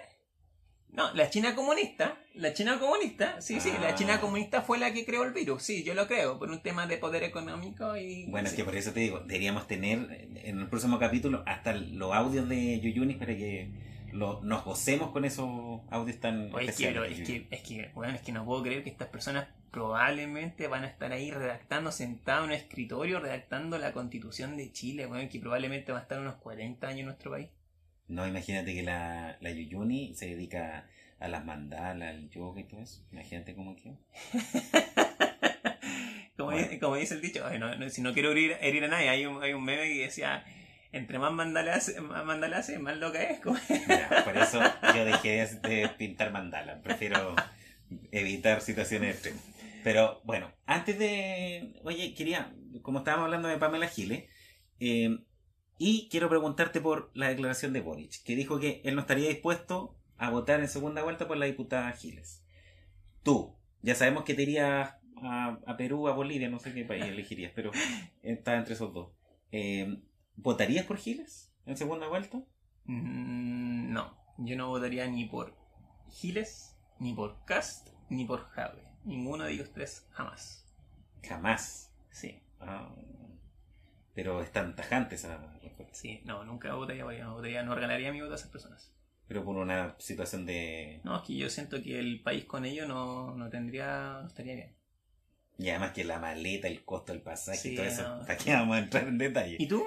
No, 0.93 1.13
la 1.15 1.31
China 1.31 1.55
comunista, 1.55 2.19
la 2.35 2.53
China 2.53 2.79
comunista, 2.81 3.41
sí, 3.41 3.61
sí, 3.61 3.71
la 3.81 3.89
Ah. 3.91 3.95
China 3.95 4.21
comunista 4.21 4.63
fue 4.63 4.79
la 4.79 4.93
que 4.93 5.05
creó 5.07 5.23
el 5.25 5.33
virus, 5.33 5.63
sí, 5.63 5.85
yo 5.85 5.95
lo 5.95 6.07
creo, 6.09 6.39
por 6.39 6.51
un 6.51 6.61
tema 6.63 6.87
de 6.87 6.97
poder 6.99 7.23
económico 7.23 7.97
y... 7.97 8.27
Bueno, 8.27 8.49
es 8.49 8.55
que 8.55 8.65
por 8.65 8.75
eso 8.75 8.93
te 8.93 9.01
digo, 9.01 9.21
deberíamos 9.21 9.67
tener 9.69 10.29
en 10.45 10.59
el 10.59 10.67
próximo 10.69 10.99
capítulo 10.99 11.43
hasta 11.47 11.75
los 11.75 12.13
audios 12.13 12.49
de 12.49 12.81
Yuyunis 12.81 13.17
para 13.19 13.37
que 13.37 13.71
lo- 14.13 14.41
nos 14.43 14.65
gocemos 14.65 15.11
con 15.13 15.25
esos 15.25 15.81
audios 15.91 16.19
tan 16.19 16.53
Oye, 16.53 16.67
que, 16.67 16.73
es 17.13 17.21
que, 17.27 17.47
es 17.51 17.63
que, 17.63 17.91
bueno, 17.95 18.13
es 18.15 18.21
que 18.23 18.33
no 18.33 18.45
puedo 18.45 18.63
creer 18.65 18.83
que 18.83 18.91
estas 18.91 19.07
personas 19.09 19.47
probablemente 19.71 20.67
van 20.67 20.83
a 20.83 20.89
estar 20.89 21.13
ahí 21.13 21.31
redactando, 21.31 21.93
sentados 21.93 22.45
en 22.45 22.51
un 22.51 22.57
escritorio, 22.57 23.21
redactando 23.21 23.79
la 23.79 23.93
constitución 23.93 24.57
de 24.57 24.73
Chile, 24.73 25.07
bueno, 25.07 25.29
que 25.31 25.39
probablemente 25.39 25.93
va 25.93 25.99
a 25.99 26.03
estar 26.03 26.19
unos 26.19 26.35
40 26.37 26.89
años 26.89 27.01
en 27.01 27.07
nuestro 27.07 27.31
país. 27.31 27.49
No, 28.11 28.27
imagínate 28.27 28.75
que 28.75 28.83
la, 28.83 29.37
la 29.41 29.51
Yuyuni 29.51 30.15
se 30.15 30.27
dedica 30.27 30.89
a 31.21 31.29
las 31.29 31.45
mandalas, 31.45 32.11
al 32.11 32.29
yoga 32.31 32.61
y 32.61 32.65
todo 32.65 32.83
eso. 32.83 33.03
Imagínate 33.13 33.55
cómo 33.55 33.77
que. 33.77 33.95
Como, 36.37 36.53
Bueno. 36.53 36.67
dice, 36.67 36.79
como 36.81 36.97
dice 36.97 37.15
el 37.15 37.21
dicho, 37.21 37.45
ay, 37.47 37.59
no, 37.59 37.75
no, 37.77 37.91
si 37.91 38.01
no 38.01 38.15
quiero 38.15 38.33
herir, 38.33 38.57
herir 38.63 38.85
a 38.85 38.89
nadie, 38.89 39.11
hay 39.11 39.27
un, 39.27 39.43
hay 39.43 39.53
un 39.53 39.63
meme 39.63 39.83
que 39.89 40.05
decía, 40.05 40.43
entre 40.91 41.19
más 41.19 41.33
mandalas, 41.33 41.95
más 42.01 42.25
mandalas 42.25 42.71
más 42.81 42.97
loca 42.97 43.23
es. 43.23 43.41
Como- 43.41 43.59
Ya, 43.87 44.23
por 44.25 44.37
eso 44.39 44.59
yo 44.97 45.05
dejé 45.05 45.45
de, 45.47 45.69
de 45.69 45.89
pintar 45.91 46.33
mandalas. 46.33 46.81
Prefiero 46.83 47.37
evitar 48.11 48.63
situaciones 48.63 49.11
extremas. 49.17 49.43
Pero 49.85 50.21
bueno, 50.25 50.51
antes 50.67 50.99
de. 50.99 51.79
Oye, 51.85 52.15
quería. 52.15 52.55
Como 52.83 53.01
estábamos 53.01 53.27
hablando 53.27 53.49
de 53.49 53.59
Pamela 53.59 53.89
Giles. 53.89 54.25
eh, 54.81 55.19
y 55.83 56.11
quiero 56.11 56.29
preguntarte 56.29 56.79
por 56.79 57.11
la 57.15 57.31
declaración 57.31 57.73
de 57.73 57.81
Boric, 57.81 58.23
que 58.23 58.37
dijo 58.37 58.61
que 58.61 58.83
él 58.85 58.95
no 58.97 59.01
estaría 59.01 59.31
dispuesto 59.31 59.97
a 60.19 60.29
votar 60.29 60.61
en 60.61 60.69
segunda 60.69 61.03
vuelta 61.03 61.27
por 61.27 61.39
la 61.39 61.47
diputada 61.47 61.91
Giles. 61.93 62.45
Tú, 63.23 63.57
ya 63.81 63.95
sabemos 63.95 64.25
que 64.25 64.35
te 64.35 64.43
irías 64.43 64.95
a, 65.23 65.59
a 65.67 65.77
Perú, 65.79 66.07
a 66.07 66.13
Bolivia, 66.13 66.51
no 66.51 66.59
sé 66.59 66.75
qué 66.75 66.85
país 66.85 67.05
elegirías, 67.07 67.53
pero 67.55 67.71
está 68.23 68.59
entre 68.59 68.75
esos 68.75 68.93
dos. 68.93 69.09
Eh, 69.53 70.03
¿Votarías 70.37 70.85
por 70.85 70.99
Giles 70.99 71.51
en 71.65 71.79
segunda 71.79 72.09
vuelta? 72.09 72.43
Mm, 72.85 73.91
no, 73.91 74.19
yo 74.37 74.57
no 74.57 74.69
votaría 74.69 75.07
ni 75.07 75.25
por 75.25 75.57
Giles, 76.11 76.77
ni 76.99 77.15
por 77.15 77.43
Cast, 77.47 77.89
ni 78.11 78.27
por 78.27 78.51
Jave. 78.51 78.85
Ninguno 79.07 79.45
de 79.45 79.53
ellos 79.55 79.71
tres, 79.73 80.07
jamás. 80.11 80.67
Jamás. 81.23 81.91
Sí, 82.11 82.43
Ah, 82.61 82.95
pero 84.23 84.43
es 84.43 84.53
tan 84.53 84.77
tajante 84.77 85.15
esa 85.15 85.39
respuesta. 85.63 85.95
sí, 85.97 86.21
no, 86.27 86.45
nunca 86.45 86.75
votaría 86.75 87.05
por 87.05 87.15
no 87.19 87.33
votaría, 87.37 87.63
no 87.63 87.75
regalaría 87.75 88.13
mi 88.13 88.21
voto 88.21 88.35
a 88.35 88.37
esas 88.37 88.51
personas. 88.51 88.93
Pero 89.27 89.47
por 89.47 89.57
una 89.57 89.97
situación 89.99 90.45
de... 90.45 91.01
No, 91.05 91.17
es 91.17 91.23
que 91.23 91.37
yo 91.39 91.49
siento 91.49 91.83
que 91.83 91.99
el 91.99 92.21
país 92.23 92.45
con 92.45 92.67
ellos 92.67 92.87
no, 92.87 93.35
no 93.35 93.49
tendría, 93.49 94.19
no 94.21 94.27
estaría 94.27 94.57
bien. 94.57 94.77
Y 95.57 95.71
además 95.71 95.93
que 95.93 96.05
la 96.05 96.19
maleta, 96.19 96.69
el 96.69 96.85
costo 96.85 97.13
del 97.15 97.23
pasaje 97.23 97.57
Sí, 97.57 97.73
y 97.73 97.77
todo 97.77 97.87
eso. 97.87 98.03
no. 98.03 98.25
Aquí 98.31 98.51
vamos 98.51 98.77
a 98.77 98.81
entrar 98.81 99.09
en 99.09 99.17
detalle. 99.17 99.57
¿Y 99.59 99.67
tú? 99.67 99.87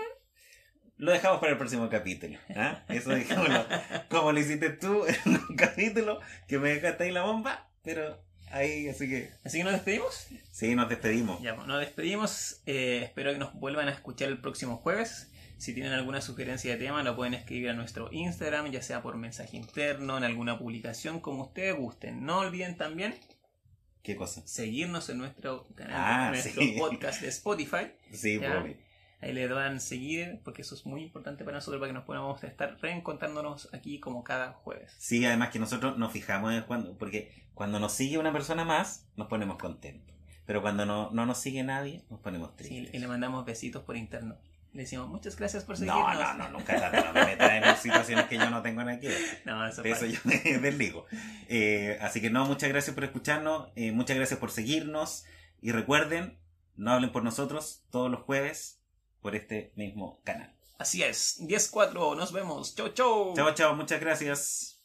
Lo 0.97 1.11
dejamos 1.11 1.39
para 1.39 1.51
el 1.51 1.57
próximo 1.59 1.87
capítulo. 1.87 2.39
¿ah? 2.55 2.85
Eso 2.89 3.11
dejémoslo. 3.11 3.67
Como 4.09 4.31
lo 4.31 4.39
hiciste 4.39 4.71
tú 4.71 5.05
en 5.05 5.35
un 5.47 5.55
capítulo 5.55 6.19
que 6.47 6.57
me 6.57 6.69
dejaste 6.69 7.03
ahí 7.03 7.11
la 7.11 7.21
bomba. 7.21 7.69
Pero 7.83 8.22
ahí, 8.53 8.87
así 8.89 9.09
que... 9.09 9.31
Así 9.43 9.57
que 9.57 9.63
nos 9.63 9.73
despedimos. 9.73 10.27
Sí, 10.51 10.75
nos 10.75 10.89
despedimos. 10.89 11.41
Ya, 11.41 11.55
nos 11.55 11.79
despedimos. 11.79 12.61
eh, 12.65 13.01
espero 13.03 13.31
que 13.33 13.39
nos 13.39 13.53
vuelvan 13.55 13.87
a 13.87 13.91
escuchar 13.91 14.29
el 14.29 14.39
próximo 14.39 14.77
jueves. 14.77 15.29
Si 15.57 15.73
tienen 15.73 15.93
alguna 15.93 16.19
sugerencia 16.21 16.71
de 16.73 16.77
tema, 16.85 17.03
lo 17.03 17.15
pueden 17.15 17.33
escribir 17.33 17.69
a 17.69 17.73
nuestro 17.73 18.09
Instagram, 18.11 18.71
ya 18.71 18.81
sea 18.81 19.01
por 19.01 19.15
mensaje 19.15 19.55
interno, 19.57 20.17
en 20.17 20.23
alguna 20.25 20.57
publicación, 20.59 21.19
como 21.21 21.43
ustedes 21.43 21.75
gusten. 21.75 22.25
No 22.25 22.39
olviden 22.39 22.75
también 22.75 23.15
¿Qué 24.01 24.15
cosa? 24.17 24.45
seguirnos 24.45 25.07
en 25.09 25.19
nuestro 25.19 25.67
canal, 25.75 25.95
Ah, 25.95 26.25
en 26.25 26.31
nuestro 26.31 26.61
sí. 26.61 26.75
podcast 26.77 27.21
de 27.21 27.29
Spotify. 27.29 27.91
Sí, 28.11 28.39
Ya. 28.39 28.65
Ahí 29.23 29.31
le 29.33 29.47
dan 29.47 29.79
seguir, 29.79 30.41
porque 30.43 30.63
eso 30.63 30.75
es 30.75 30.85
muy 30.85 31.01
importante 31.01 31.45
para 31.45 31.55
nosotros, 31.57 31.79
para 31.79 31.89
que 31.89 31.93
nos 31.93 32.03
podamos 32.03 32.43
estar 32.43 32.77
reencontrándonos 32.81 33.73
aquí 33.73 33.99
como 33.99 34.23
cada 34.23 34.51
jueves. 34.51 34.93
Sí, 34.97 35.25
además 35.25 35.49
que 35.49 35.59
nosotros 35.59 35.97
nos 35.97 36.11
fijamos 36.11 36.53
en 36.53 36.63
cuando, 36.63 36.97
porque 36.97 37.31
cuando 37.53 37.79
nos 37.79 37.93
sigue 37.93 38.17
una 38.17 38.33
persona 38.33 38.65
más, 38.65 39.07
nos 39.15 39.27
ponemos 39.27 39.57
contentos. 39.57 40.13
Pero 40.45 40.61
cuando 40.61 40.85
no, 40.85 41.09
no 41.11 41.25
nos 41.25 41.37
sigue 41.39 41.63
nadie, 41.63 42.03
nos 42.09 42.19
ponemos 42.19 42.49
Sí, 42.57 42.67
tristes. 42.67 42.93
y 42.93 42.99
le 42.99 43.07
mandamos 43.07 43.45
besitos 43.45 43.81
por 43.83 43.95
interno. 43.95 44.35
Le 44.73 44.81
decimos 44.81 45.07
muchas 45.07 45.37
gracias 45.37 45.63
por 45.63 45.79
no, 45.79 45.93
seguirnos. 45.95 46.37
no, 46.37 46.43
no, 46.45 46.49
nunca 46.57 46.81
tanto, 46.81 47.05
no 47.05 47.13
me 47.13 47.25
metas 47.27 47.51
en 47.51 47.77
situaciones 47.77 48.25
que 48.25 48.37
yo 48.37 48.49
no 48.49 48.61
tengo 48.61 48.83
nada 48.83 48.99
que 48.99 49.07
ver. 49.07 49.21
No, 49.45 49.65
eso 49.65 49.83
De 49.83 49.91
eso 49.91 50.05
yo 50.05 50.19
me 50.25 50.35
desligo. 50.59 51.05
Eh, 51.47 51.97
así 52.01 52.19
que 52.19 52.29
no, 52.29 52.45
muchas 52.45 52.67
gracias 52.69 52.93
por 52.93 53.05
escucharnos, 53.05 53.69
eh, 53.75 53.93
muchas 53.93 54.17
gracias 54.17 54.37
por 54.39 54.51
seguirnos 54.51 55.23
y 55.61 55.71
recuerden, 55.71 56.37
no 56.75 56.91
hablen 56.91 57.11
por 57.13 57.23
nosotros 57.23 57.83
todos 57.89 58.11
los 58.11 58.21
jueves 58.21 58.81
por 59.23 59.35
este 59.35 59.73
mismo 59.75 60.21
canal. 60.23 60.53
Así 60.77 61.01
es, 61.01 61.39
10-4, 61.39 62.15
nos 62.15 62.31
vemos. 62.31 62.75
Chau, 62.75 62.89
chau. 62.89 63.33
Chao, 63.33 63.53
chao, 63.55 63.75
muchas 63.75 63.99
gracias. 63.99 64.83